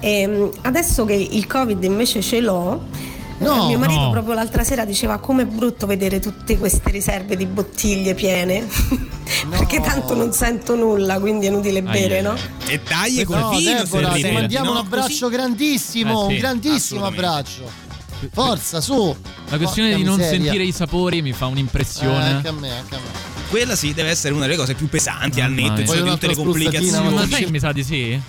[0.01, 4.11] E, mm, adesso che il Covid invece ce l'ho, No, eh, mio marito no.
[4.11, 8.67] proprio l'altra sera diceva com'è brutto vedere tutte queste riserve di bottiglie piene.
[9.49, 12.35] Perché tanto non sento nulla, quindi è inutile bere, ai, no?
[12.67, 16.39] E dai, No, col vino Deborah, ti mandiamo No, un abbraccio grandissimo, Eh, sì, un
[16.39, 17.89] grandissimo abbraccio.
[18.31, 19.17] Forza, su.
[19.49, 20.43] La questione Porca di non miseria.
[20.43, 22.23] sentire i sapori mi fa Eh, un'impressione.
[22.35, 23.30] anche a me, anche a me.
[23.51, 26.35] Quella sì deve essere una delle cose più pesanti al netto, Voglio di tutte le
[26.35, 27.31] spruzzatina, Ma complicazioni.
[27.33, 28.21] sai che mi sa di sì?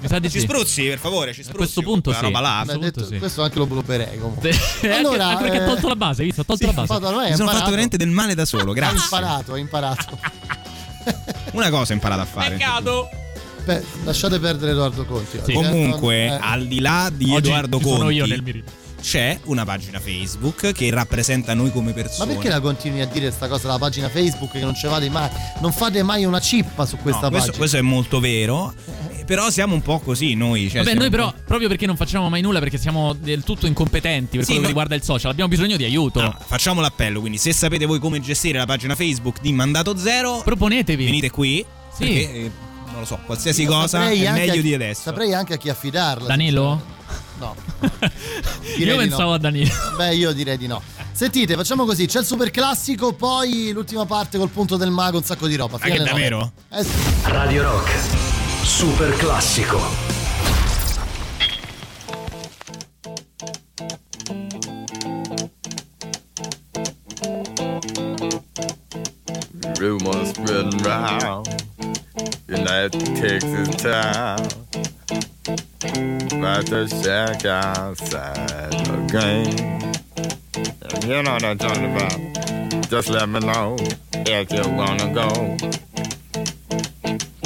[0.00, 0.46] Mi sa di Ci sì.
[0.46, 1.56] spruzzi, per favore, ci spruzzi.
[1.58, 2.20] questo punto sì.
[2.22, 2.62] roba là.
[2.64, 3.18] Beh, detto- sì.
[3.18, 4.50] Questo anche lo blooperei comunque.
[4.50, 6.40] Anche- Allora, anche perché ha eh, tolto la base, hai visto?
[6.40, 6.92] Ha tolto la base.
[6.94, 8.98] Hai Mi sono fatto veramente del male da solo, Hai grazie.
[9.02, 10.18] imparato, hai imparato.
[11.52, 12.56] Una cosa ho imparato a fare.
[12.56, 13.08] Peccato.
[13.64, 15.36] Beh, lasciate perdere Edoardo Conti.
[15.44, 15.52] eh.
[15.52, 16.38] Comunque, eh.
[16.40, 18.64] al di là di Oggi Edoardo ci sono io Conti, nel mirino.
[19.00, 22.32] C'è una pagina Facebook che rappresenta noi come Ma persone.
[22.34, 25.28] perché la continui a dire questa cosa della pagina Facebook che non ci fate mai?
[25.60, 27.56] Non fate mai una cippa su No, questa questo, pagina.
[27.56, 28.74] questo è molto vero.
[29.26, 30.68] Però siamo un po' così noi.
[30.68, 33.66] Cioè Vabbè, noi però, po'- proprio perché non facciamo mai nulla, perché siamo del tutto
[33.68, 36.18] incompetenti per Sì, quello ma- che riguarda il social, abbiamo bisogno di aiuto.
[36.18, 40.40] Allora, facciamo l'appello, quindi se sapete voi come gestire la pagina Facebook di Mandato Zero,
[40.44, 41.04] Proponetevi.
[41.04, 41.64] venite qui.
[41.96, 41.98] Sì.
[42.04, 42.50] Perché, eh,
[42.90, 45.02] non lo so, qualsiasi Io cosa è meglio a- di adesso.
[45.02, 46.26] Saprei anche a chi affidarla.
[46.26, 46.98] Danilo?
[47.40, 47.56] No.
[48.76, 49.34] Io pensavo no.
[49.34, 49.72] a Danilo.
[49.96, 50.82] Beh, io direi di no.
[51.12, 55.24] Sentite, facciamo così: c'è il super classico, poi l'ultima parte col punto del mago, un
[55.24, 55.78] sacco di roba.
[55.78, 56.20] Ma fino che alle nove.
[56.20, 56.52] davvero?
[56.68, 56.90] Eh sì.
[57.24, 57.90] Radio Rock.
[58.62, 59.78] Super classico.
[69.78, 71.48] Rumors spreading round
[72.48, 74.99] United Texas town
[75.46, 79.80] About to shack outside the game.
[81.08, 82.90] You know what I'm talking about.
[82.90, 83.76] Just let me know
[84.12, 85.56] if you wanna go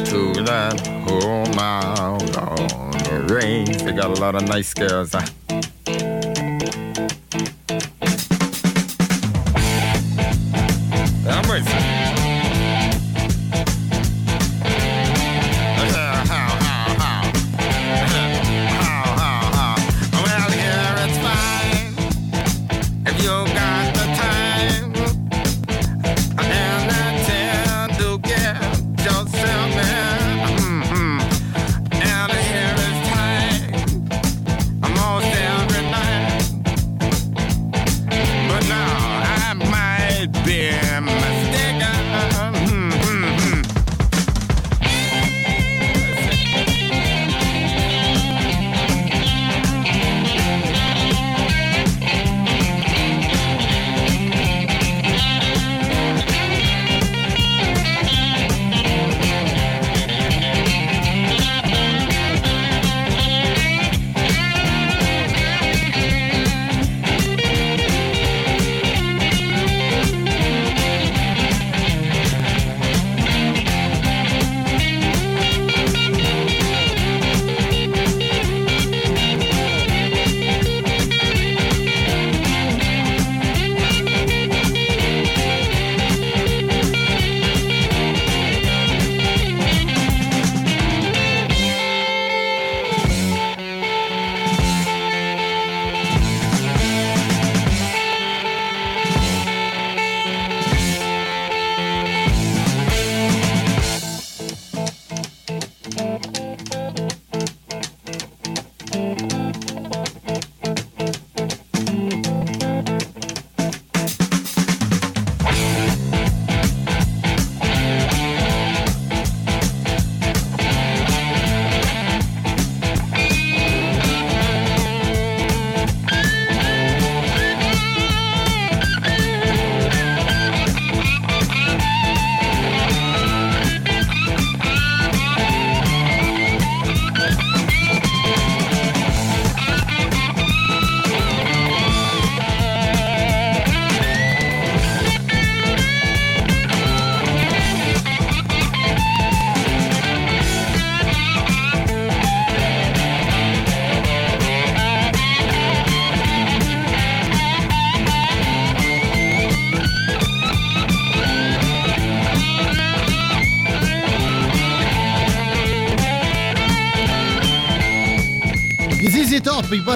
[0.04, 3.82] To that home out on the range.
[3.82, 5.26] They got a lot of nice girls huh?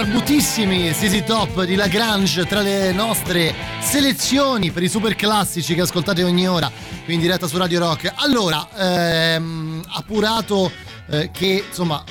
[0.08, 5.74] Top, i barbutissimi ZZ Top di Lagrange tra le nostre selezioni per i super classici
[5.74, 6.70] che ascoltate ogni ora
[7.04, 8.12] qui in diretta su Radio Rock.
[8.16, 10.70] Allora, ehm, appurato
[11.10, 12.02] eh, che insomma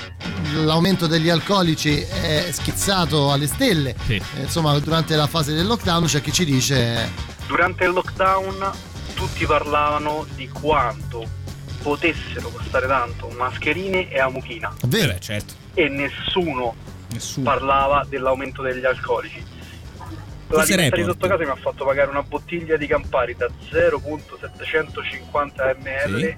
[0.54, 6.22] l'aumento degli alcolici è schizzato alle stelle, eh, insomma durante la fase del lockdown c'è
[6.22, 7.10] chi ci dice
[7.48, 8.72] Durante il lockdown
[9.16, 11.26] tutti parlavano di quanto
[11.82, 14.74] potessero costare tanto mascherine e amuchina.
[14.86, 15.18] Vero.
[15.20, 15.54] Certo.
[15.74, 16.76] E nessuno,
[17.10, 17.50] Nessuno.
[17.50, 19.44] parlava dell'aumento degli alcolici.
[20.50, 25.78] La libertà di sotto casa mi ha fatto pagare una bottiglia di Campari da 0.750
[25.78, 26.36] ml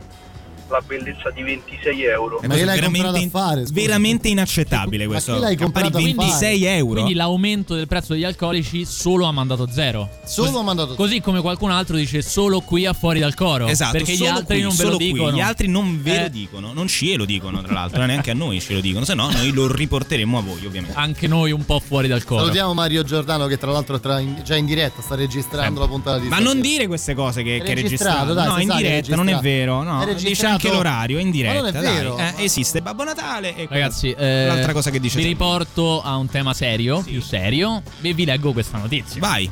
[0.69, 2.41] la bellezza di 26 euro.
[2.41, 5.33] È questo è veramente, veramente inaccettabile questo.
[5.35, 6.03] chi l'hai comprato a fare?
[6.13, 6.93] 26 euro.
[6.93, 10.09] Quindi l'aumento del prezzo degli alcolici solo ha mandato zero.
[10.25, 13.67] Solo Così- ha mandato Così come qualcun altro dice solo qui a fuori dal coro.
[13.67, 15.11] Esatto, Perché gli altri qui, non ve lo qui.
[15.11, 15.31] dicono.
[15.35, 16.29] Gli altri non ve lo Eh.
[16.29, 19.29] dicono, non ce lo dicono tra l'altro, neanche a noi ce lo dicono, se no
[19.31, 20.95] noi lo riporteremo a voi ovviamente.
[20.97, 22.41] Anche noi un po' fuori dal coro.
[22.41, 25.87] Salutiamo Mario Giordano che tra l'altro è tra- in- già in diretta sta registrando la
[25.87, 26.53] puntata di Ma stasera.
[26.53, 29.29] non dire queste cose che, È che è registrato, dai, no, in che diretta non
[29.29, 29.83] è vero.
[29.83, 30.58] No, registrato.
[30.67, 31.53] Anche l'orario, è in diretta.
[31.53, 31.95] Ma non è dai.
[31.95, 32.17] vero.
[32.17, 35.45] Eh, esiste Babbo Natale e Ragazzi, eh, l'altra cosa che dice vi sempre.
[35.45, 39.19] riporto a un tema serio, più serio, e vi leggo questa notizia.
[39.19, 39.49] Vai.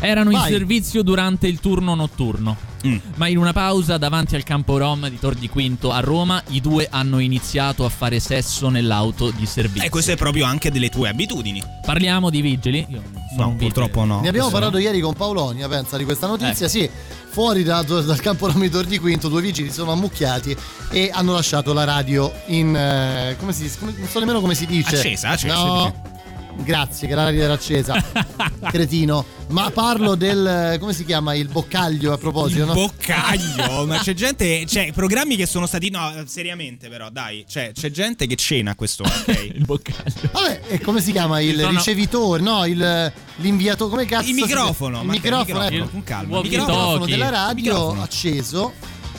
[0.00, 0.50] Erano in Vai.
[0.50, 2.56] servizio durante il turno notturno.
[2.86, 2.96] Mm.
[3.14, 6.60] Ma in una pausa davanti al campo Rom di Tor di Quinto a Roma, i
[6.60, 9.86] due hanno iniziato a fare sesso nell'auto di servizio.
[9.86, 11.62] E questo è proprio anche delle tue abitudini.
[11.84, 12.84] Parliamo di vigili.
[12.90, 13.02] Io
[13.36, 13.56] No, vigile.
[13.56, 14.20] purtroppo no.
[14.20, 16.66] Ne abbiamo Questo parlato ieri con Paolonia, pensa di questa notizia.
[16.66, 16.68] Eh.
[16.68, 16.90] Sì,
[17.30, 20.54] fuori da- dal campo Romidor di Quinto, due vigili si sono ammucchiati
[20.90, 22.76] e hanno lasciato la radio in.
[22.76, 24.96] eh, come si come- non so nemmeno come si dice.
[24.96, 26.12] Accesa, accesa, No.
[26.56, 27.94] Grazie, che la radio era accesa.
[28.70, 29.24] Cretino.
[29.48, 30.76] Ma parlo del.
[30.80, 31.34] come si chiama?
[31.34, 32.72] Il boccaglio a proposito, Il no?
[32.74, 37.90] boccaglio, ma c'è gente, c'è programmi che sono stati no, seriamente però, dai, cioè c'è
[37.90, 39.50] gente che cena a quest'ora, ok?
[39.54, 40.30] il boccaglio.
[40.32, 41.40] Vabbè, e come si chiama?
[41.40, 42.64] Il Sono- ricevitore, no?
[42.64, 44.28] Il, l'inviatore, come cazzo?
[44.30, 45.90] Il si- microfono, Il Matteo, microfono, il microfono, ecco.
[45.90, 46.38] con calma.
[46.38, 46.76] Il Microfono.
[46.78, 48.02] microfono della radio Microfono.
[48.02, 48.72] acceso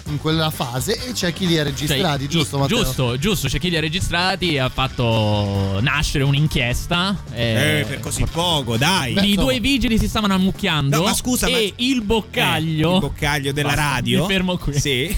[0.07, 2.83] in quella fase e c'è chi li ha registrati, Cioè, giusto Matteo?
[2.83, 7.15] Giusto, giusto, c'è chi li ha registrati e ha fatto nascere un'inchiesta.
[7.33, 9.31] Eh, per così poco, dai.
[9.31, 10.97] I due vigili si stavano ammucchiando.
[10.97, 12.91] No, ma scusa, e ma- il boccaglio.
[12.91, 14.21] Eh, il boccaglio della Basta, radio.
[14.21, 14.79] Mi fermo qui.
[14.79, 15.17] Sì.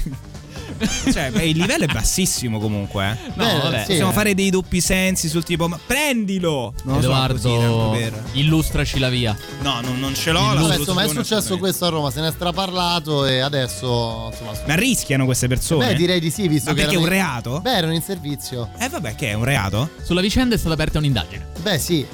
[1.11, 3.05] cioè, beh, il livello è bassissimo comunque.
[3.11, 3.31] eh.
[3.35, 3.85] No, Beh, vabbè.
[3.85, 6.73] Possiamo Sì, fare dei doppi sensi sul tipo, ma prendilo!
[6.83, 9.35] Non Edoardo, così, illustraci la via.
[9.61, 10.39] No, non, non ce l'ho.
[10.39, 14.29] la Vabbè, soluzione insomma, è successo questo a Roma, se ne è straparlato e adesso
[14.31, 15.87] insomma, Ma rischiano queste persone?
[15.87, 17.59] Beh, direi di sì, visto Ma che perché è un in- reato?
[17.61, 18.69] Beh, erano in servizio.
[18.77, 19.89] Eh vabbè, che è un reato?
[20.03, 21.47] Sulla vicenda è stata aperta un'indagine.
[21.61, 22.05] Beh, sì.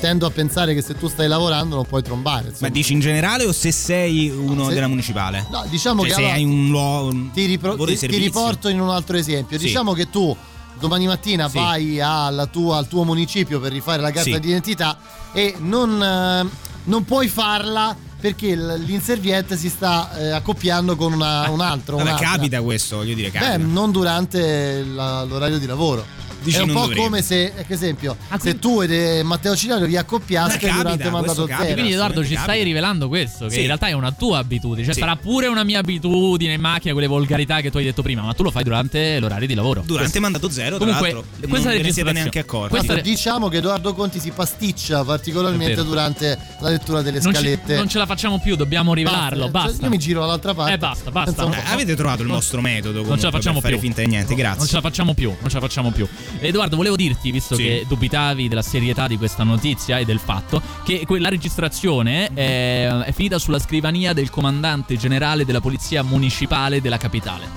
[0.00, 2.48] Tendo a pensare che se tu stai lavorando non puoi trombare.
[2.48, 2.68] insomma.
[2.68, 5.46] Ma dici in generale o se sei uno se- della municipale?
[5.50, 8.80] No, diciamo Cioè, che se allora- hai un luogo ti, ripro- ti- ti riporto in
[8.80, 9.58] un altro esempio.
[9.58, 9.66] Sì.
[9.66, 10.34] Diciamo che tu
[10.78, 11.58] domani mattina Sì.
[11.58, 14.40] vai alla tua- al tuo municipio per rifare la carta Sì.
[14.40, 14.96] d'identità
[15.32, 16.48] e non, eh,
[16.84, 21.96] non puoi farla perché l- l'inserviente si sta eh, accoppiando con una- un altro.
[21.96, 22.26] Un'altra.
[22.30, 23.58] capita questo, voglio dire, capita.
[23.58, 26.04] Beh, non durante la- l'orario di lavoro.
[26.42, 27.00] Dici è un non po' dovrebbe.
[27.02, 31.22] come se, ad esempio, se tu ed eh, Matteo Cilario vi accoppiaste capita, durante mandato
[31.24, 31.62] questo capita.
[31.62, 31.74] zero.
[31.74, 32.42] Quindi Edoardo ci capita.
[32.42, 33.60] stai rivelando questo, che Sì.
[33.60, 35.00] in realtà è una tua abitudine, cioè Sì.
[35.00, 38.32] sarà pure una mia abitudine in macchina, quelle volgarità che tu hai detto prima, ma
[38.32, 39.82] tu lo fai durante l'orario di lavoro.
[39.84, 42.74] Durante mandato zero, tra Comunque, l'altro, questa non ne siete neanche accorti.
[42.74, 47.40] questa re- Diciamo che Edoardo Conti si pasticcia particolarmente durante la lettura delle non, ci-
[47.40, 47.76] scalette.
[47.76, 49.84] non ce la facciamo più, dobbiamo rivelarlo, Cioè, basta.
[49.84, 50.72] Io mi giro dall'altra parte.
[50.72, 51.44] Eh basta, basta.
[51.50, 53.82] Eh, avete trovato il nostro metodo non ce la facciamo per fare più.
[53.82, 54.58] finta di niente, grazie.
[54.58, 56.06] Non ce la facciamo più, non ce la facciamo più.
[56.38, 57.62] Edoardo, volevo dirti, visto Sì.
[57.62, 63.12] che dubitavi della serietà di questa notizia e del fatto, che quella registrazione è, è
[63.12, 67.48] finita sulla scrivania del comandante generale della polizia municipale della capitale.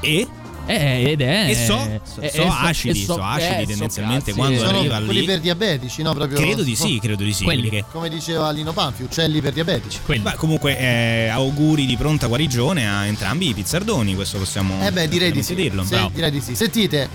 [0.00, 0.26] E?
[0.66, 1.46] Eh, ed è.
[1.48, 4.38] E so, so, eh, so eh, acidi, eh, so acidi eh, so tendenzialmente cazzi.
[4.38, 5.26] quando sono arriva quelli lì.
[5.26, 6.14] per diabetici, no?
[6.14, 7.42] Proprio, Credo di sì, credo di sì.
[7.44, 7.68] Quelli.
[7.68, 9.98] che- Come diceva Lino Panfi, uccelli per diabetici.
[10.04, 10.22] Quelli.
[10.22, 15.08] Beh, comunque eh, auguri di pronta guarigione a entrambi i pizzardoni, questo possiamo Eh beh,
[15.08, 15.54] direi di sì.
[15.56, 15.82] dirlo.
[15.82, 16.10] Sì, bravo.
[16.14, 16.54] direi di sì.
[16.54, 17.08] Sentite,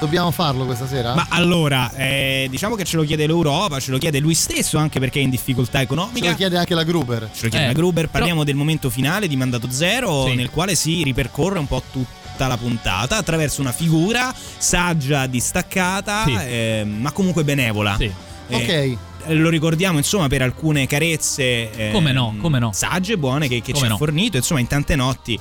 [0.00, 1.14] dobbiamo farlo questa sera?
[1.14, 4.98] Ma allora, eh, diciamo che ce lo chiede l'Europa, ce lo chiede lui stesso anche
[4.98, 6.30] perché è in difficoltà Ce economica.
[6.30, 7.28] lo chiede anche la Gruber.
[7.32, 10.34] Ce lo chiede Eh, la Gruber, però- parliamo del momento finale di Mandato Zero Sì.
[10.34, 16.34] nel quale si ripercorre un po' tutta la puntata attraverso una figura saggia, distaccata, Sì.
[16.34, 17.96] eh, ma comunque benevola.
[17.98, 18.10] Sì.
[18.48, 18.98] Eh, Ok.
[19.34, 22.70] Lo ricordiamo insomma per alcune carezze eh, Come no, come no.
[22.72, 23.96] sagge, buone che, che ci Come ha no.
[23.98, 25.38] fornito insomma in tante notti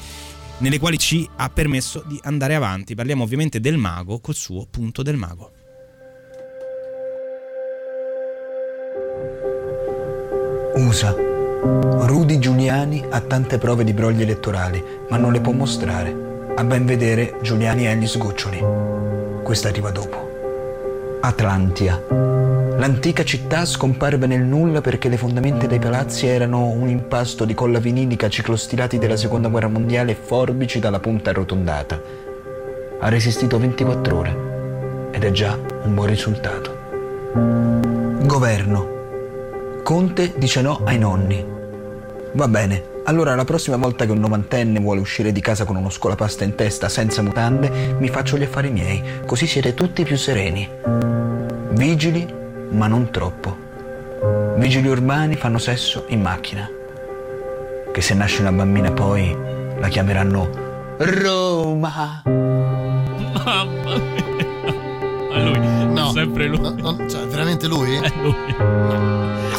[0.59, 2.95] nelle quali ci ha permesso di andare avanti.
[2.95, 5.51] Parliamo ovviamente del mago col suo punto del mago.
[10.75, 11.13] USA.
[11.61, 16.27] Rudy Giuliani ha tante prove di brogli elettorali, ma non le può mostrare.
[16.55, 18.63] A ben vedere, Giuliani ha gli sgoccioli.
[19.43, 20.28] Questa arriva dopo.
[21.21, 22.01] Atlantia.
[22.77, 27.79] L'antica città scomparve nel nulla perché le fondamenta dei palazzi erano un impasto di colla
[27.79, 32.01] vinilica ciclostilati della seconda guerra mondiale e forbici dalla punta arrotondata.
[33.01, 36.77] Ha resistito 24 ore ed è già un buon risultato.
[38.25, 38.97] Governo.
[39.83, 41.45] Conte dice no ai nonni.
[42.31, 45.89] Va bene, allora la prossima volta che un novantenne vuole uscire di casa con uno
[45.89, 50.69] scolapasta in testa senza mutande, mi faccio gli affari miei, così siete tutti più sereni.
[51.71, 52.31] Vigili,
[52.69, 53.57] ma non troppo.
[54.57, 56.69] Vigili urbani fanno sesso in macchina.
[57.91, 59.35] Che se nasce una bambina poi
[59.79, 60.49] la chiameranno
[60.99, 62.21] Roma.
[62.23, 64.27] Mamma mia.
[65.33, 65.88] A lui.
[66.11, 66.15] No.
[66.15, 66.59] Sempre lui.
[66.59, 67.95] No, no, cioè, veramente lui?
[67.95, 68.35] È lui.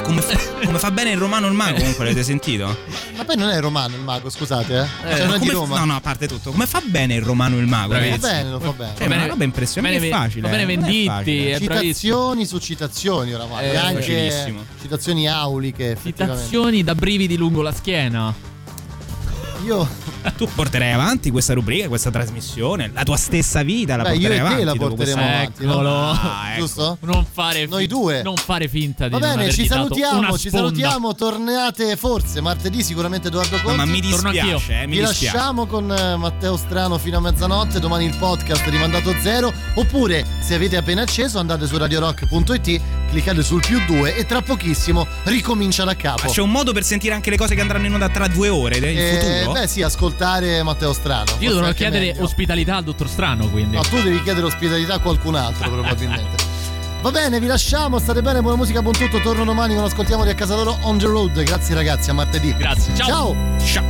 [0.02, 2.76] Come fa, come fa bene il romano il mago, comunque l'avete sentito?
[3.16, 4.74] Ma poi non è romano il mago, scusate,
[5.04, 5.10] eh?
[5.12, 5.78] Eh, cioè, non è di Roma.
[5.78, 6.50] No, no, a parte tutto.
[6.50, 7.92] Come fa bene il romano il mago?
[7.92, 8.18] Fa ragazzi?
[8.20, 8.92] bene, lo fa bene.
[8.96, 9.98] Cioè, è una roba impressionante.
[9.98, 10.40] bene è Ve- facile.
[10.42, 11.50] va bene eh, è Venditti, facile.
[11.52, 14.64] è Citazioni su citazioni oramai, Eh, anche facilissimo.
[14.80, 15.96] citazioni auliche.
[16.02, 18.34] Citazioni da brividi lungo la schiena.
[19.64, 19.86] Io,
[20.36, 24.36] Tu porterai avanti questa rubrica, questa trasmissione, la tua stessa vita la beh, io porterai
[24.36, 24.64] e te avanti.
[24.64, 25.72] la porteremo avanti, no?
[25.72, 26.10] Eccolo.
[26.10, 26.60] Ah, ecco.
[26.60, 26.98] giusto?
[27.00, 28.22] Non fare Noi fin- due.
[28.22, 33.28] Non fare finta di Va non bene, ci salutiamo, ci salutiamo, tornate forse martedì sicuramente
[33.28, 33.70] Edoardo Conti.
[33.70, 35.36] No, ma mi dispiace, eh, mi Vi dispiace.
[35.36, 40.54] lasciamo con eh, Matteo Strano fino a mezzanotte, domani il podcast rimandato zero, oppure se
[40.54, 42.80] avete appena acceso andate su radiorock.it,
[43.10, 46.22] cliccate sul più 2 e tra pochissimo ricomincia da capo.
[46.26, 48.48] Ma c'è un modo per sentire anche le cose che andranno in onda tra due
[48.48, 49.52] ore, in Eh, futuro?
[49.60, 51.32] Beh sì, ascoltare Matteo Strano.
[51.38, 52.22] Io dovrò chiedere meglio.
[52.24, 53.76] ospitalità al dottor Strano, quindi.
[53.76, 56.48] No, tu devi chiedere ospitalità a qualcun altro probabilmente.
[57.02, 60.30] Va bene, vi lasciamo, state bene, buona musica, buon tutto, torno domani, non ascoltiamo di
[60.30, 61.42] a casa loro on the road.
[61.42, 62.54] Grazie ragazzi, a martedì.
[62.56, 63.06] Grazie, ciao.
[63.06, 63.36] Ciao.
[63.64, 63.89] Ciao.